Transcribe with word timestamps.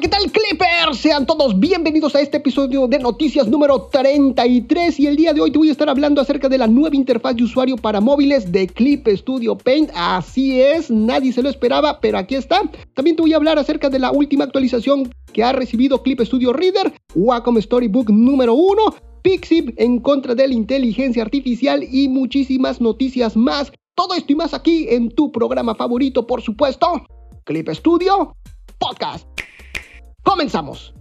¿qué 0.00 0.08
tal 0.08 0.30
Clippers? 0.32 0.98
Sean 0.98 1.24
todos 1.24 1.58
bienvenidos 1.60 2.16
a 2.16 2.20
este 2.20 2.38
episodio 2.38 2.88
de 2.88 2.98
Noticias 2.98 3.46
número 3.46 3.82
33 3.92 4.98
y 4.98 5.06
el 5.06 5.14
día 5.14 5.32
de 5.32 5.40
hoy 5.40 5.52
te 5.52 5.58
voy 5.58 5.68
a 5.68 5.72
estar 5.72 5.88
hablando 5.88 6.20
acerca 6.20 6.48
de 6.48 6.58
la 6.58 6.66
nueva 6.66 6.96
interfaz 6.96 7.36
de 7.36 7.44
usuario 7.44 7.76
para 7.76 8.00
móviles 8.00 8.50
de 8.50 8.66
Clip 8.66 9.06
Studio 9.06 9.56
Paint. 9.56 9.90
Así 9.94 10.60
es, 10.60 10.90
nadie 10.90 11.32
se 11.32 11.42
lo 11.42 11.48
esperaba, 11.48 12.00
pero 12.00 12.18
aquí 12.18 12.34
está. 12.34 12.62
También 12.94 13.14
te 13.14 13.22
voy 13.22 13.34
a 13.34 13.36
hablar 13.36 13.56
acerca 13.56 13.88
de 13.88 14.00
la 14.00 14.10
última 14.10 14.42
actualización 14.42 15.12
que 15.32 15.44
ha 15.44 15.52
recibido 15.52 16.02
Clip 16.02 16.20
Studio 16.22 16.52
Reader, 16.52 16.92
Wacom 17.14 17.60
Storybook 17.60 18.10
número 18.10 18.54
1, 18.54 18.82
Pixip 19.22 19.74
en 19.76 20.00
contra 20.00 20.34
de 20.34 20.48
la 20.48 20.54
inteligencia 20.54 21.22
artificial 21.22 21.86
y 21.88 22.08
muchísimas 22.08 22.80
noticias 22.80 23.36
más. 23.36 23.70
Todo 23.94 24.14
esto 24.14 24.32
y 24.32 24.36
más 24.36 24.54
aquí 24.54 24.88
en 24.90 25.10
tu 25.10 25.30
programa 25.30 25.76
favorito, 25.76 26.26
por 26.26 26.42
supuesto, 26.42 27.06
Clip 27.44 27.68
Studio 27.70 28.34
Podcast. 28.80 29.33
Comenzamos. 30.24 30.94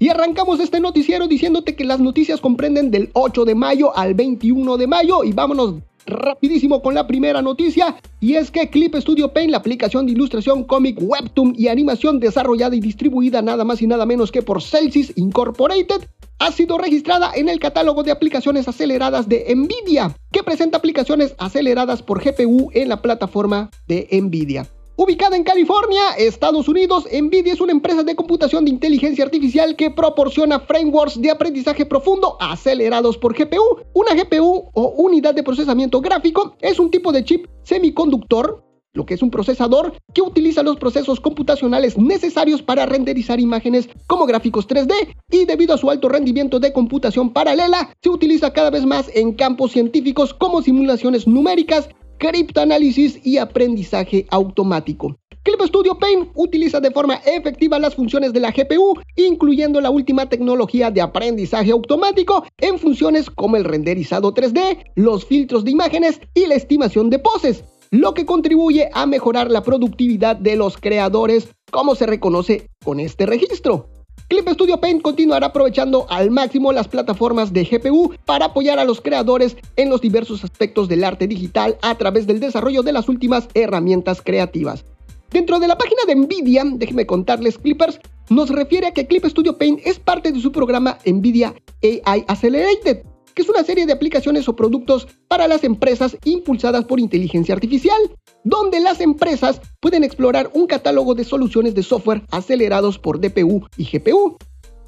Y 0.00 0.10
arrancamos 0.10 0.60
este 0.60 0.78
noticiero 0.78 1.26
diciéndote 1.26 1.74
que 1.74 1.84
las 1.84 2.00
noticias 2.00 2.40
comprenden 2.40 2.90
del 2.90 3.10
8 3.14 3.44
de 3.44 3.54
mayo 3.54 3.96
al 3.96 4.14
21 4.14 4.76
de 4.76 4.86
mayo 4.86 5.24
y 5.24 5.32
vámonos 5.32 5.76
rapidísimo 6.06 6.82
con 6.82 6.94
la 6.94 7.06
primera 7.06 7.42
noticia 7.42 7.96
y 8.20 8.34
es 8.34 8.50
que 8.50 8.70
Clip 8.70 8.94
Studio 8.96 9.32
Paint, 9.32 9.50
la 9.50 9.58
aplicación 9.58 10.06
de 10.06 10.12
ilustración, 10.12 10.64
cómic, 10.64 10.98
webtoon 11.00 11.54
y 11.56 11.68
animación 11.68 12.20
desarrollada 12.20 12.76
y 12.76 12.80
distribuida 12.80 13.42
nada 13.42 13.64
más 13.64 13.82
y 13.82 13.86
nada 13.86 14.06
menos 14.06 14.32
que 14.32 14.42
por 14.42 14.62
Celsius 14.62 15.12
Incorporated, 15.16 16.08
ha 16.38 16.52
sido 16.52 16.78
registrada 16.78 17.32
en 17.34 17.48
el 17.48 17.58
catálogo 17.58 18.02
de 18.02 18.12
aplicaciones 18.12 18.68
aceleradas 18.68 19.28
de 19.28 19.52
Nvidia, 19.54 20.16
que 20.30 20.44
presenta 20.44 20.78
aplicaciones 20.78 21.34
aceleradas 21.38 22.02
por 22.02 22.22
GPU 22.22 22.70
en 22.72 22.88
la 22.88 23.02
plataforma 23.02 23.70
de 23.88 24.08
Nvidia. 24.12 24.68
Ubicada 25.00 25.36
en 25.36 25.44
California, 25.44 26.16
Estados 26.18 26.66
Unidos, 26.66 27.06
Nvidia 27.12 27.52
es 27.52 27.60
una 27.60 27.70
empresa 27.70 28.02
de 28.02 28.16
computación 28.16 28.64
de 28.64 28.72
inteligencia 28.72 29.24
artificial 29.24 29.76
que 29.76 29.92
proporciona 29.92 30.58
frameworks 30.58 31.22
de 31.22 31.30
aprendizaje 31.30 31.86
profundo 31.86 32.36
acelerados 32.40 33.16
por 33.16 33.32
GPU. 33.32 33.86
Una 33.94 34.16
GPU 34.16 34.70
o 34.74 34.94
unidad 34.96 35.36
de 35.36 35.44
procesamiento 35.44 36.00
gráfico 36.00 36.56
es 36.60 36.80
un 36.80 36.90
tipo 36.90 37.12
de 37.12 37.22
chip 37.22 37.46
semiconductor 37.62 38.64
lo 38.94 39.06
que 39.06 39.14
es 39.14 39.22
un 39.22 39.30
procesador 39.30 39.92
que 40.12 40.22
utiliza 40.22 40.64
los 40.64 40.76
procesos 40.76 41.20
computacionales 41.20 41.96
necesarios 41.96 42.62
para 42.62 42.84
renderizar 42.84 43.38
imágenes 43.38 43.88
como 44.08 44.26
gráficos 44.26 44.66
3D 44.66 45.14
y 45.30 45.44
debido 45.44 45.74
a 45.74 45.78
su 45.78 45.88
alto 45.88 46.08
rendimiento 46.08 46.58
de 46.58 46.72
computación 46.72 47.32
paralela, 47.32 47.94
se 48.02 48.08
utiliza 48.08 48.52
cada 48.52 48.70
vez 48.70 48.84
más 48.84 49.08
en 49.14 49.34
campos 49.34 49.70
científicos 49.70 50.34
como 50.34 50.62
simulaciones 50.62 51.28
numéricas, 51.28 51.88
criptoanálisis 52.18 53.24
y 53.24 53.38
aprendizaje 53.38 54.26
automático. 54.30 55.16
Clip 55.42 55.62
Studio 55.62 55.98
Paint 55.98 56.28
utiliza 56.34 56.78
de 56.80 56.90
forma 56.90 57.14
efectiva 57.24 57.78
las 57.78 57.94
funciones 57.94 58.34
de 58.34 58.40
la 58.40 58.50
GPU, 58.50 58.98
incluyendo 59.16 59.80
la 59.80 59.88
última 59.88 60.28
tecnología 60.28 60.90
de 60.90 61.00
aprendizaje 61.00 61.70
automático 61.70 62.44
en 62.58 62.78
funciones 62.78 63.30
como 63.30 63.56
el 63.56 63.64
renderizado 63.64 64.34
3D, 64.34 64.92
los 64.96 65.24
filtros 65.24 65.64
de 65.64 65.70
imágenes 65.70 66.20
y 66.34 66.46
la 66.46 66.54
estimación 66.54 67.08
de 67.08 67.18
poses, 67.18 67.64
lo 67.90 68.12
que 68.12 68.26
contribuye 68.26 68.90
a 68.92 69.06
mejorar 69.06 69.50
la 69.50 69.62
productividad 69.62 70.36
de 70.36 70.56
los 70.56 70.76
creadores, 70.76 71.48
como 71.70 71.94
se 71.94 72.06
reconoce 72.06 72.68
con 72.84 73.00
este 73.00 73.24
registro. 73.24 73.88
Clip 74.28 74.46
Studio 74.50 74.78
Paint 74.78 75.00
continuará 75.00 75.46
aprovechando 75.46 76.06
al 76.10 76.30
máximo 76.30 76.70
las 76.70 76.86
plataformas 76.86 77.50
de 77.54 77.64
GPU 77.64 78.12
para 78.26 78.46
apoyar 78.46 78.78
a 78.78 78.84
los 78.84 79.00
creadores 79.00 79.56
en 79.76 79.88
los 79.88 80.02
diversos 80.02 80.44
aspectos 80.44 80.86
del 80.86 81.02
arte 81.02 81.26
digital 81.26 81.78
a 81.80 81.94
través 81.94 82.26
del 82.26 82.38
desarrollo 82.38 82.82
de 82.82 82.92
las 82.92 83.08
últimas 83.08 83.48
herramientas 83.54 84.20
creativas. 84.20 84.84
Dentro 85.30 85.58
de 85.58 85.68
la 85.68 85.78
página 85.78 86.02
de 86.06 86.14
Nvidia, 86.14 86.62
déjenme 86.66 87.06
contarles 87.06 87.56
Clippers, 87.56 88.00
nos 88.28 88.50
refiere 88.50 88.88
a 88.88 88.92
que 88.92 89.06
Clip 89.06 89.24
Studio 89.24 89.56
Paint 89.56 89.80
es 89.86 89.98
parte 89.98 90.30
de 90.30 90.40
su 90.40 90.52
programa 90.52 90.98
Nvidia 91.06 91.54
AI 91.82 92.26
Accelerated, 92.28 93.06
que 93.38 93.42
es 93.42 93.48
una 93.48 93.62
serie 93.62 93.86
de 93.86 93.92
aplicaciones 93.92 94.48
o 94.48 94.56
productos 94.56 95.06
para 95.28 95.46
las 95.46 95.62
empresas 95.62 96.18
impulsadas 96.24 96.84
por 96.86 96.98
inteligencia 96.98 97.54
artificial, 97.54 97.96
donde 98.42 98.80
las 98.80 99.00
empresas 99.00 99.60
pueden 99.78 100.02
explorar 100.02 100.50
un 100.54 100.66
catálogo 100.66 101.14
de 101.14 101.22
soluciones 101.22 101.72
de 101.76 101.84
software 101.84 102.24
acelerados 102.32 102.98
por 102.98 103.20
DPU 103.20 103.64
y 103.76 103.84
GPU. 103.84 104.38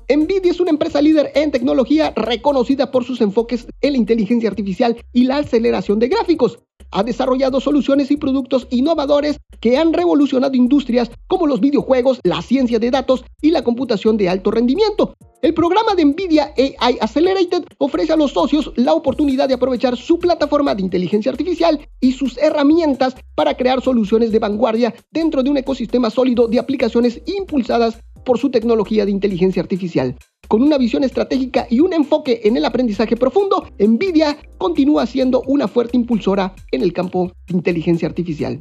Nvidia 0.08 0.50
es 0.50 0.58
una 0.58 0.70
empresa 0.70 1.00
líder 1.00 1.30
en 1.36 1.52
tecnología 1.52 2.12
reconocida 2.16 2.90
por 2.90 3.04
sus 3.04 3.20
enfoques 3.20 3.68
en 3.82 3.92
la 3.92 3.98
inteligencia 3.98 4.50
artificial 4.50 4.96
y 5.12 5.26
la 5.26 5.36
aceleración 5.36 6.00
de 6.00 6.08
gráficos. 6.08 6.58
Ha 6.92 7.02
desarrollado 7.02 7.60
soluciones 7.60 8.10
y 8.10 8.16
productos 8.16 8.66
innovadores 8.70 9.38
que 9.60 9.76
han 9.76 9.92
revolucionado 9.92 10.54
industrias 10.54 11.10
como 11.26 11.46
los 11.46 11.60
videojuegos, 11.60 12.20
la 12.24 12.42
ciencia 12.42 12.78
de 12.78 12.90
datos 12.90 13.24
y 13.40 13.50
la 13.50 13.62
computación 13.62 14.16
de 14.16 14.28
alto 14.28 14.50
rendimiento. 14.50 15.14
El 15.42 15.54
programa 15.54 15.94
de 15.94 16.04
Nvidia 16.04 16.52
AI 16.56 16.98
Accelerated 17.00 17.64
ofrece 17.78 18.12
a 18.12 18.16
los 18.16 18.32
socios 18.32 18.72
la 18.76 18.92
oportunidad 18.92 19.48
de 19.48 19.54
aprovechar 19.54 19.96
su 19.96 20.18
plataforma 20.18 20.74
de 20.74 20.82
inteligencia 20.82 21.32
artificial 21.32 21.80
y 21.98 22.12
sus 22.12 22.36
herramientas 22.36 23.14
para 23.34 23.56
crear 23.56 23.80
soluciones 23.80 24.32
de 24.32 24.38
vanguardia 24.38 24.94
dentro 25.10 25.42
de 25.42 25.48
un 25.48 25.56
ecosistema 25.56 26.10
sólido 26.10 26.46
de 26.46 26.58
aplicaciones 26.58 27.22
impulsadas 27.24 28.00
por 28.24 28.38
su 28.38 28.50
tecnología 28.50 29.04
de 29.04 29.10
inteligencia 29.10 29.62
artificial. 29.62 30.16
Con 30.48 30.62
una 30.62 30.78
visión 30.78 31.04
estratégica 31.04 31.66
y 31.70 31.80
un 31.80 31.92
enfoque 31.92 32.40
en 32.44 32.56
el 32.56 32.64
aprendizaje 32.64 33.16
profundo, 33.16 33.64
Nvidia 33.78 34.36
continúa 34.58 35.06
siendo 35.06 35.42
una 35.46 35.68
fuerte 35.68 35.96
impulsora 35.96 36.54
en 36.72 36.82
el 36.82 36.92
campo 36.92 37.30
de 37.46 37.54
inteligencia 37.54 38.08
artificial. 38.08 38.58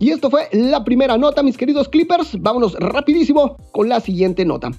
Y 0.00 0.10
esto 0.10 0.30
fue 0.30 0.48
la 0.52 0.84
primera 0.84 1.16
nota, 1.16 1.42
mis 1.42 1.56
queridos 1.56 1.88
Clippers. 1.88 2.40
Vámonos 2.40 2.74
rapidísimo 2.74 3.56
con 3.72 3.88
la 3.88 4.00
siguiente 4.00 4.44
nota. 4.44 4.70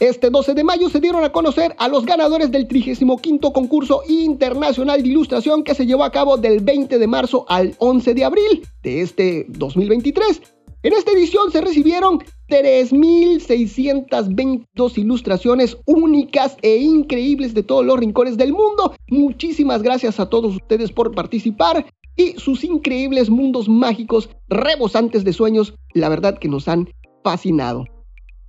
Este 0.00 0.28
12 0.28 0.54
de 0.54 0.64
mayo 0.64 0.88
se 0.88 0.98
dieron 0.98 1.22
a 1.22 1.30
conocer 1.30 1.74
a 1.78 1.86
los 1.86 2.04
ganadores 2.04 2.50
del 2.50 2.66
35 2.66 3.52
concurso 3.52 4.02
internacional 4.08 5.02
de 5.02 5.08
ilustración 5.08 5.62
que 5.62 5.74
se 5.74 5.86
llevó 5.86 6.02
a 6.02 6.10
cabo 6.10 6.36
del 6.36 6.60
20 6.60 6.98
de 6.98 7.06
marzo 7.06 7.46
al 7.48 7.76
11 7.78 8.14
de 8.14 8.24
abril 8.24 8.66
de 8.82 9.02
este 9.02 9.46
2023. 9.48 10.42
En 10.84 10.92
esta 10.92 11.10
edición 11.12 11.50
se 11.50 11.62
recibieron 11.62 12.18
3.622 12.50 14.98
ilustraciones 14.98 15.78
únicas 15.86 16.58
e 16.60 16.76
increíbles 16.76 17.54
de 17.54 17.62
todos 17.62 17.86
los 17.86 17.98
rincones 17.98 18.36
del 18.36 18.52
mundo. 18.52 18.94
Muchísimas 19.08 19.82
gracias 19.82 20.20
a 20.20 20.28
todos 20.28 20.54
ustedes 20.54 20.92
por 20.92 21.14
participar 21.14 21.86
y 22.16 22.32
sus 22.32 22.64
increíbles 22.64 23.30
mundos 23.30 23.66
mágicos 23.66 24.28
rebosantes 24.50 25.24
de 25.24 25.32
sueños, 25.32 25.72
la 25.94 26.10
verdad 26.10 26.38
que 26.38 26.48
nos 26.48 26.68
han 26.68 26.90
fascinado. 27.22 27.86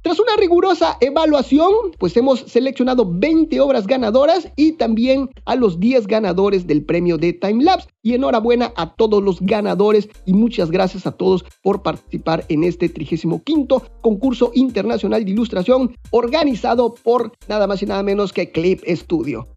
Tras 0.05 0.19
una 0.19 0.35
rigurosa 0.37 0.97
evaluación, 1.01 1.73
pues 1.97 2.15
hemos 2.15 2.41
seleccionado 2.41 3.11
20 3.11 3.59
obras 3.59 3.87
ganadoras 3.87 4.47
y 4.55 4.73
también 4.73 5.31
a 5.45 5.55
los 5.55 5.79
10 5.79 6.05
ganadores 6.05 6.67
del 6.67 6.85
premio 6.85 7.17
de 7.17 7.33
Timelapse. 7.33 7.89
Y 8.03 8.13
enhorabuena 8.13 8.71
a 8.75 8.93
todos 8.93 9.23
los 9.23 9.41
ganadores 9.41 10.07
y 10.27 10.33
muchas 10.33 10.69
gracias 10.69 11.07
a 11.07 11.13
todos 11.13 11.43
por 11.63 11.81
participar 11.81 12.45
en 12.49 12.63
este 12.63 12.87
35 12.87 13.81
concurso 14.01 14.51
internacional 14.53 15.25
de 15.25 15.31
ilustración 15.31 15.95
organizado 16.11 16.93
por 16.93 17.31
nada 17.47 17.65
más 17.65 17.81
y 17.81 17.87
nada 17.87 18.03
menos 18.03 18.31
que 18.31 18.51
Clip 18.51 18.83
Studio. 18.87 19.47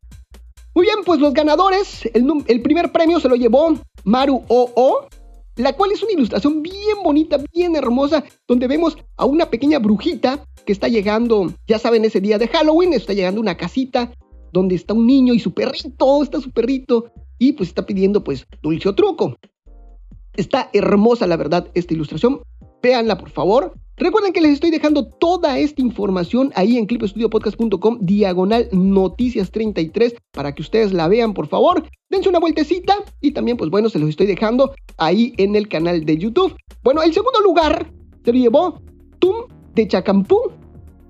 Muy 0.74 0.86
bien, 0.86 1.00
pues 1.04 1.20
los 1.20 1.34
ganadores, 1.34 2.08
el, 2.14 2.26
el 2.46 2.62
primer 2.62 2.90
premio 2.90 3.20
se 3.20 3.28
lo 3.28 3.36
llevó 3.36 3.74
Maru 4.04 4.42
OO 4.48 5.08
la 5.58 5.74
cual 5.74 5.92
es 5.92 6.02
una 6.02 6.12
ilustración 6.12 6.62
bien 6.62 7.02
bonita, 7.04 7.38
bien 7.52 7.76
hermosa, 7.76 8.24
donde 8.46 8.68
vemos 8.68 8.96
a 9.16 9.26
una 9.26 9.50
pequeña 9.50 9.78
brujita 9.78 10.44
que 10.64 10.72
está 10.72 10.88
llegando, 10.88 11.52
ya 11.66 11.78
saben, 11.78 12.04
ese 12.04 12.20
día 12.20 12.38
de 12.38 12.48
Halloween, 12.48 12.94
está 12.94 13.12
llegando 13.12 13.40
a 13.40 13.42
una 13.42 13.56
casita 13.56 14.12
donde 14.52 14.76
está 14.76 14.94
un 14.94 15.06
niño 15.06 15.34
y 15.34 15.40
su 15.40 15.52
perrito, 15.52 16.22
está 16.22 16.40
su 16.40 16.50
perrito, 16.50 17.12
y 17.38 17.52
pues 17.52 17.70
está 17.70 17.84
pidiendo 17.86 18.22
pues 18.24 18.46
dulce 18.62 18.88
o 18.88 18.94
truco. 18.94 19.36
Está 20.36 20.70
hermosa 20.72 21.26
la 21.26 21.36
verdad 21.36 21.68
esta 21.74 21.94
ilustración, 21.94 22.40
véanla 22.82 23.18
por 23.18 23.30
favor. 23.30 23.74
Recuerden 23.98 24.32
que 24.32 24.40
les 24.40 24.52
estoy 24.52 24.70
dejando 24.70 25.06
toda 25.06 25.58
esta 25.58 25.82
información 25.82 26.52
ahí 26.54 26.78
en 26.78 26.86
clipestudiopodcast.com 26.86 27.98
diagonal 28.00 28.68
noticias 28.70 29.50
33 29.50 30.14
para 30.30 30.54
que 30.54 30.62
ustedes 30.62 30.92
la 30.92 31.08
vean 31.08 31.34
por 31.34 31.48
favor. 31.48 31.84
Dense 32.08 32.28
una 32.28 32.38
vueltecita 32.38 32.94
y 33.20 33.32
también 33.32 33.56
pues 33.56 33.70
bueno 33.70 33.88
se 33.88 33.98
los 33.98 34.10
estoy 34.10 34.26
dejando 34.26 34.72
ahí 34.98 35.34
en 35.36 35.56
el 35.56 35.66
canal 35.66 36.04
de 36.04 36.16
YouTube. 36.16 36.54
Bueno, 36.84 37.02
el 37.02 37.12
segundo 37.12 37.40
lugar 37.40 37.90
se 38.24 38.32
lo 38.32 38.38
llevó 38.38 38.80
Tum 39.18 39.34
de 39.74 39.88
Chacampú. 39.88 40.52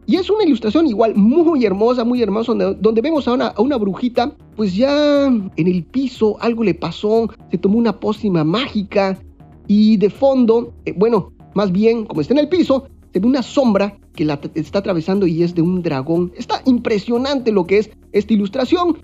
Y 0.06 0.16
es 0.16 0.30
una 0.30 0.44
ilustración 0.44 0.86
igual 0.86 1.14
muy 1.14 1.66
hermosa, 1.66 2.02
muy 2.02 2.22
hermosa, 2.22 2.54
donde, 2.54 3.02
vemos 3.02 3.28
a 3.28 3.34
una, 3.34 3.48
a 3.48 3.60
una, 3.60 3.76
brujita, 3.76 4.32
pues 4.56 4.74
ya 4.74 5.26
en 5.26 5.52
el 5.54 5.84
piso 5.84 6.38
algo 6.40 6.64
le 6.64 6.72
pasó, 6.72 7.28
se 7.50 7.58
tomó 7.58 7.76
una 7.76 8.00
pócima 8.00 8.42
mágica 8.42 9.18
y 9.66 9.98
de 9.98 10.08
fondo, 10.08 10.72
eh, 10.86 10.94
bueno, 10.96 11.30
más 11.54 11.72
bien, 11.72 12.04
como 12.04 12.20
está 12.20 12.34
en 12.34 12.40
el 12.40 12.48
piso, 12.48 12.88
se 13.12 13.20
ve 13.20 13.26
una 13.26 13.42
sombra 13.42 13.98
que 14.14 14.24
la 14.24 14.38
está 14.54 14.80
atravesando 14.80 15.26
y 15.26 15.42
es 15.42 15.54
de 15.54 15.62
un 15.62 15.82
dragón. 15.82 16.32
Está 16.36 16.62
impresionante 16.66 17.52
lo 17.52 17.66
que 17.66 17.78
es 17.78 17.90
esta 18.12 18.34
ilustración. 18.34 18.98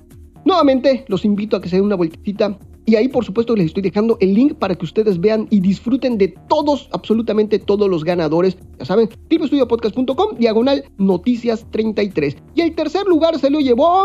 Nuevamente 0.44 1.04
los 1.08 1.24
invito 1.24 1.56
a 1.56 1.60
que 1.60 1.68
se 1.68 1.76
den 1.76 1.86
una 1.86 1.96
vueltecita 1.96 2.58
Y 2.86 2.96
ahí, 2.96 3.08
por 3.08 3.24
supuesto, 3.24 3.56
les 3.56 3.66
estoy 3.66 3.82
dejando 3.82 4.18
el 4.20 4.34
link 4.34 4.54
para 4.54 4.74
que 4.74 4.84
ustedes 4.84 5.18
vean 5.18 5.46
y 5.50 5.60
disfruten 5.60 6.18
de 6.18 6.34
todos, 6.48 6.90
absolutamente 6.92 7.58
todos 7.58 7.88
los 7.88 8.04
ganadores. 8.04 8.58
Ya 8.78 8.84
saben, 8.84 9.08
clipestudiopodcast.com, 9.28 10.36
diagonal 10.38 10.84
noticias 10.98 11.66
33. 11.70 12.36
Y 12.54 12.60
el 12.60 12.74
tercer 12.74 13.06
lugar 13.06 13.38
se 13.38 13.48
lo 13.48 13.60
llevó 13.60 14.04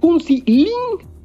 Kunzi 0.00 0.42
Link 0.46 1.15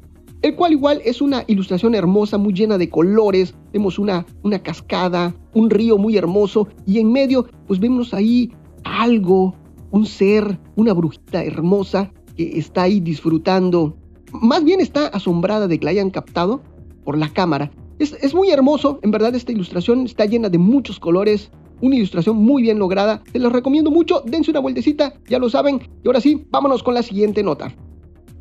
el 0.41 0.55
cual 0.55 0.73
igual 0.73 1.01
es 1.05 1.21
una 1.21 1.43
ilustración 1.47 1.93
hermosa, 1.93 2.37
muy 2.37 2.53
llena 2.53 2.77
de 2.77 2.89
colores. 2.89 3.53
Vemos 3.71 3.99
una, 3.99 4.25
una 4.43 4.59
cascada, 4.59 5.35
un 5.53 5.69
río 5.69 5.97
muy 5.97 6.17
hermoso 6.17 6.67
y 6.85 6.99
en 6.99 7.11
medio 7.11 7.45
pues 7.67 7.79
vemos 7.79 8.13
ahí 8.13 8.51
algo, 8.83 9.55
un 9.91 10.05
ser, 10.05 10.59
una 10.75 10.93
brujita 10.93 11.43
hermosa 11.43 12.11
que 12.35 12.57
está 12.57 12.83
ahí 12.83 12.99
disfrutando. 12.99 13.95
Más 14.31 14.63
bien 14.63 14.79
está 14.79 15.07
asombrada 15.07 15.67
de 15.67 15.77
que 15.79 15.85
la 15.85 15.91
hayan 15.91 16.09
captado 16.09 16.61
por 17.03 17.17
la 17.17 17.29
cámara. 17.29 17.71
Es, 17.99 18.13
es 18.21 18.33
muy 18.33 18.49
hermoso, 18.49 18.99
en 19.03 19.11
verdad 19.11 19.35
esta 19.35 19.51
ilustración 19.51 20.05
está 20.05 20.25
llena 20.25 20.49
de 20.49 20.57
muchos 20.57 20.99
colores, 20.99 21.51
una 21.81 21.97
ilustración 21.97 22.37
muy 22.37 22.63
bien 22.63 22.79
lograda. 22.79 23.21
Se 23.31 23.37
los 23.37 23.51
recomiendo 23.51 23.91
mucho, 23.91 24.23
dense 24.25 24.49
una 24.49 24.59
vueltecita, 24.59 25.13
ya 25.29 25.37
lo 25.37 25.49
saben. 25.49 25.81
Y 26.03 26.07
ahora 26.07 26.21
sí, 26.21 26.45
vámonos 26.49 26.81
con 26.81 26.95
la 26.95 27.03
siguiente 27.03 27.43
nota. 27.43 27.75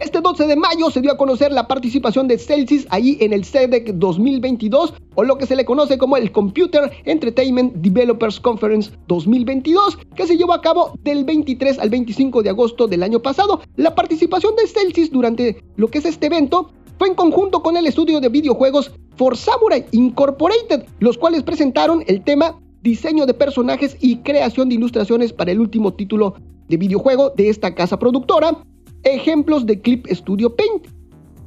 Este 0.01 0.23
12 0.23 0.47
de 0.47 0.57
mayo 0.57 0.91
se 0.91 1.03
dio 1.03 1.13
a 1.13 1.19
conocer 1.19 1.53
la 1.53 1.69
participación 1.69 2.27
de 2.27 2.39
Celsius 2.39 2.87
ahí 2.89 3.19
en 3.21 3.35
el 3.35 3.45
CEDEC 3.45 3.93
2022 3.97 4.95
o 5.15 5.25
lo 5.25 5.37
que 5.37 5.45
se 5.45 5.55
le 5.55 5.67
conoce 5.67 5.99
como 5.99 6.17
el 6.17 6.33
Computer 6.33 6.91
Entertainment 7.05 7.75
Developers 7.75 8.41
Conference 8.41 8.91
2022 9.09 9.99
que 10.17 10.27
se 10.27 10.39
llevó 10.39 10.55
a 10.55 10.63
cabo 10.63 10.95
del 11.03 11.25
23 11.25 11.79
al 11.81 11.91
25 11.91 12.43
de 12.43 12.49
agosto 12.49 12.89
del 12.89 13.03
año 13.03 13.21
pasado. 13.21 13.61
La 13.77 13.95
participación 13.95 14.57
de 14.57 14.67
Celsius 14.69 15.11
durante 15.11 15.63
lo 15.77 15.89
que 15.89 15.99
es 15.99 16.07
este 16.07 16.29
evento 16.29 16.71
fue 16.99 17.09
en 17.09 17.15
conjunto 17.15 17.63
con 17.63 17.77
el 17.77 17.87
estudio 17.87 18.23
de 18.23 18.31
videojuegos 18.31 18.93
For 19.17 19.37
Samurai 19.37 19.85
Incorporated, 19.93 20.87
los 21.01 21.19
cuales 21.19 21.43
presentaron 21.43 22.05
el 22.07 22.25
tema 22.25 22.59
diseño 22.81 23.27
de 23.27 23.35
personajes 23.35 23.99
y 24.01 24.17
creación 24.21 24.71
de 24.71 24.77
ilustraciones 24.77 25.35
para 25.35 25.53
el 25.53 25.61
último 25.61 25.93
título 25.93 26.37
de 26.69 26.79
videojuego 26.79 27.29
de 27.37 27.51
esta 27.51 27.75
casa 27.75 27.99
productora, 27.99 28.65
ejemplos 29.03 29.67
de 29.67 29.81
Clip 29.81 30.07
Studio 30.09 30.55
Paint. 30.55 30.89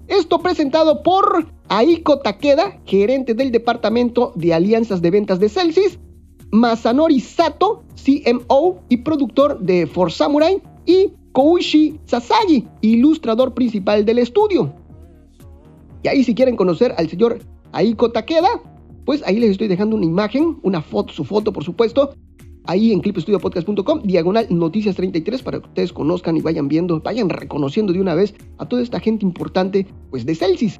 Esto 0.07 0.39
presentado 0.39 1.01
por 1.01 1.47
Aiko 1.69 2.19
Takeda, 2.19 2.79
gerente 2.85 3.33
del 3.33 3.51
departamento 3.51 4.33
de 4.35 4.53
alianzas 4.53 5.01
de 5.01 5.11
ventas 5.11 5.39
de 5.39 5.49
Celsius, 5.49 5.99
Masanori 6.51 7.19
Sato, 7.19 7.83
CMO 7.95 8.81
y 8.89 8.97
productor 8.97 9.59
de 9.59 9.87
For 9.87 10.11
Samurai, 10.11 10.61
y 10.85 11.13
Koushi 11.31 11.99
Sasagi, 12.05 12.67
ilustrador 12.81 13.53
principal 13.53 14.05
del 14.05 14.19
estudio. 14.19 14.73
Y 16.03 16.09
ahí 16.09 16.23
si 16.23 16.35
quieren 16.35 16.55
conocer 16.55 16.93
al 16.97 17.09
señor 17.09 17.39
Aiko 17.71 18.11
Takeda, 18.11 18.61
pues 19.05 19.23
ahí 19.25 19.39
les 19.39 19.51
estoy 19.51 19.67
dejando 19.67 19.95
una 19.95 20.05
imagen, 20.05 20.59
una 20.63 20.81
foto, 20.81 21.13
su 21.13 21.23
foto 21.23 21.53
por 21.53 21.63
supuesto, 21.63 22.13
ahí 22.65 22.91
en 22.91 23.01
clipestudiopodcast.com, 23.01 24.01
diagonal 24.03 24.47
noticias 24.49 24.95
33, 24.95 25.41
para 25.41 25.59
que 25.59 25.67
ustedes 25.67 25.93
conozcan 25.93 26.37
y 26.37 26.41
vayan 26.41 26.67
viendo, 26.67 26.99
vayan 26.99 27.29
reconociendo 27.29 27.93
de 27.93 28.01
una 28.01 28.15
vez 28.15 28.33
a 28.57 28.67
toda 28.67 28.81
esta 28.81 28.99
gente 28.99 29.25
importante, 29.25 29.87
pues 30.09 30.25
de 30.25 30.35
Celsius. 30.35 30.79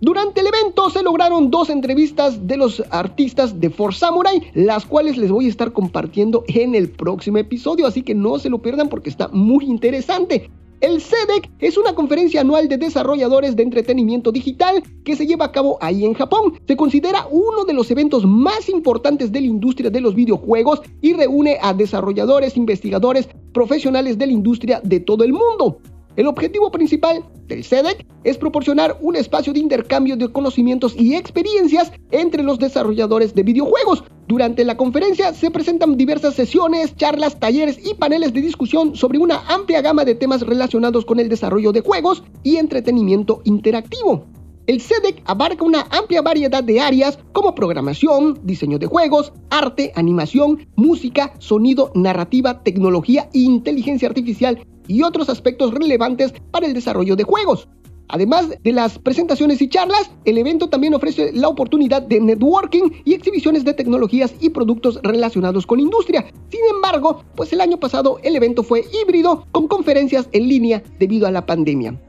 Durante 0.00 0.42
el 0.42 0.46
evento 0.46 0.90
se 0.90 1.02
lograron 1.02 1.50
dos 1.50 1.70
entrevistas 1.70 2.46
de 2.46 2.56
los 2.56 2.84
artistas 2.90 3.58
de 3.58 3.68
For 3.68 3.92
Samurai, 3.92 4.40
las 4.54 4.86
cuales 4.86 5.16
les 5.16 5.30
voy 5.30 5.46
a 5.46 5.48
estar 5.48 5.72
compartiendo 5.72 6.44
en 6.46 6.76
el 6.76 6.88
próximo 6.88 7.38
episodio, 7.38 7.84
así 7.84 8.02
que 8.02 8.14
no 8.14 8.38
se 8.38 8.48
lo 8.48 8.62
pierdan 8.62 8.88
porque 8.88 9.10
está 9.10 9.26
muy 9.28 9.64
interesante. 9.64 10.50
El 10.80 11.00
CEDEC 11.00 11.50
es 11.58 11.76
una 11.76 11.96
conferencia 11.96 12.42
anual 12.42 12.68
de 12.68 12.78
desarrolladores 12.78 13.56
de 13.56 13.64
entretenimiento 13.64 14.30
digital 14.30 14.80
que 15.02 15.16
se 15.16 15.26
lleva 15.26 15.46
a 15.46 15.52
cabo 15.52 15.76
ahí 15.80 16.04
en 16.04 16.14
Japón. 16.14 16.54
Se 16.68 16.76
considera 16.76 17.26
uno 17.32 17.64
de 17.64 17.72
los 17.72 17.90
eventos 17.90 18.24
más 18.24 18.68
importantes 18.68 19.32
de 19.32 19.40
la 19.40 19.48
industria 19.48 19.90
de 19.90 20.00
los 20.00 20.14
videojuegos 20.14 20.82
y 21.00 21.14
reúne 21.14 21.58
a 21.60 21.74
desarrolladores, 21.74 22.56
investigadores, 22.56 23.28
profesionales 23.52 24.18
de 24.18 24.28
la 24.28 24.32
industria 24.32 24.80
de 24.84 25.00
todo 25.00 25.24
el 25.24 25.32
mundo. 25.32 25.80
El 26.18 26.26
objetivo 26.26 26.72
principal 26.72 27.24
del 27.46 27.62
CEDEC 27.62 28.04
es 28.24 28.38
proporcionar 28.38 28.98
un 29.00 29.14
espacio 29.14 29.52
de 29.52 29.60
intercambio 29.60 30.16
de 30.16 30.26
conocimientos 30.32 30.96
y 30.98 31.14
experiencias 31.14 31.92
entre 32.10 32.42
los 32.42 32.58
desarrolladores 32.58 33.36
de 33.36 33.44
videojuegos. 33.44 34.02
Durante 34.26 34.64
la 34.64 34.76
conferencia 34.76 35.32
se 35.32 35.52
presentan 35.52 35.96
diversas 35.96 36.34
sesiones, 36.34 36.96
charlas, 36.96 37.38
talleres 37.38 37.78
y 37.86 37.94
paneles 37.94 38.32
de 38.32 38.40
discusión 38.40 38.96
sobre 38.96 39.20
una 39.20 39.42
amplia 39.46 39.80
gama 39.80 40.04
de 40.04 40.16
temas 40.16 40.42
relacionados 40.42 41.04
con 41.04 41.20
el 41.20 41.28
desarrollo 41.28 41.70
de 41.70 41.82
juegos 41.82 42.24
y 42.42 42.56
entretenimiento 42.56 43.40
interactivo. 43.44 44.26
El 44.66 44.80
CEDEC 44.80 45.22
abarca 45.24 45.64
una 45.64 45.86
amplia 45.92 46.20
variedad 46.20 46.64
de 46.64 46.80
áreas 46.80 47.20
como 47.32 47.54
programación, 47.54 48.40
diseño 48.42 48.80
de 48.80 48.86
juegos, 48.88 49.32
arte, 49.50 49.92
animación, 49.94 50.66
música, 50.74 51.32
sonido, 51.38 51.92
narrativa, 51.94 52.64
tecnología 52.64 53.30
e 53.32 53.38
inteligencia 53.38 54.08
artificial 54.08 54.58
y 54.88 55.02
otros 55.02 55.28
aspectos 55.28 55.72
relevantes 55.72 56.34
para 56.50 56.66
el 56.66 56.74
desarrollo 56.74 57.14
de 57.14 57.22
juegos. 57.24 57.68
Además 58.08 58.48
de 58.62 58.72
las 58.72 58.98
presentaciones 58.98 59.60
y 59.60 59.68
charlas, 59.68 60.10
el 60.24 60.38
evento 60.38 60.68
también 60.68 60.94
ofrece 60.94 61.30
la 61.34 61.48
oportunidad 61.48 62.00
de 62.02 62.20
networking 62.20 62.90
y 63.04 63.12
exhibiciones 63.12 63.64
de 63.64 63.74
tecnologías 63.74 64.34
y 64.40 64.48
productos 64.48 64.98
relacionados 65.02 65.66
con 65.66 65.78
industria. 65.78 66.24
Sin 66.50 66.60
embargo, 66.74 67.22
pues 67.36 67.52
el 67.52 67.60
año 67.60 67.78
pasado 67.78 68.18
el 68.22 68.34
evento 68.34 68.62
fue 68.62 68.84
híbrido 69.02 69.46
con 69.52 69.68
conferencias 69.68 70.26
en 70.32 70.48
línea 70.48 70.82
debido 70.98 71.26
a 71.26 71.30
la 71.30 71.44
pandemia. 71.44 72.00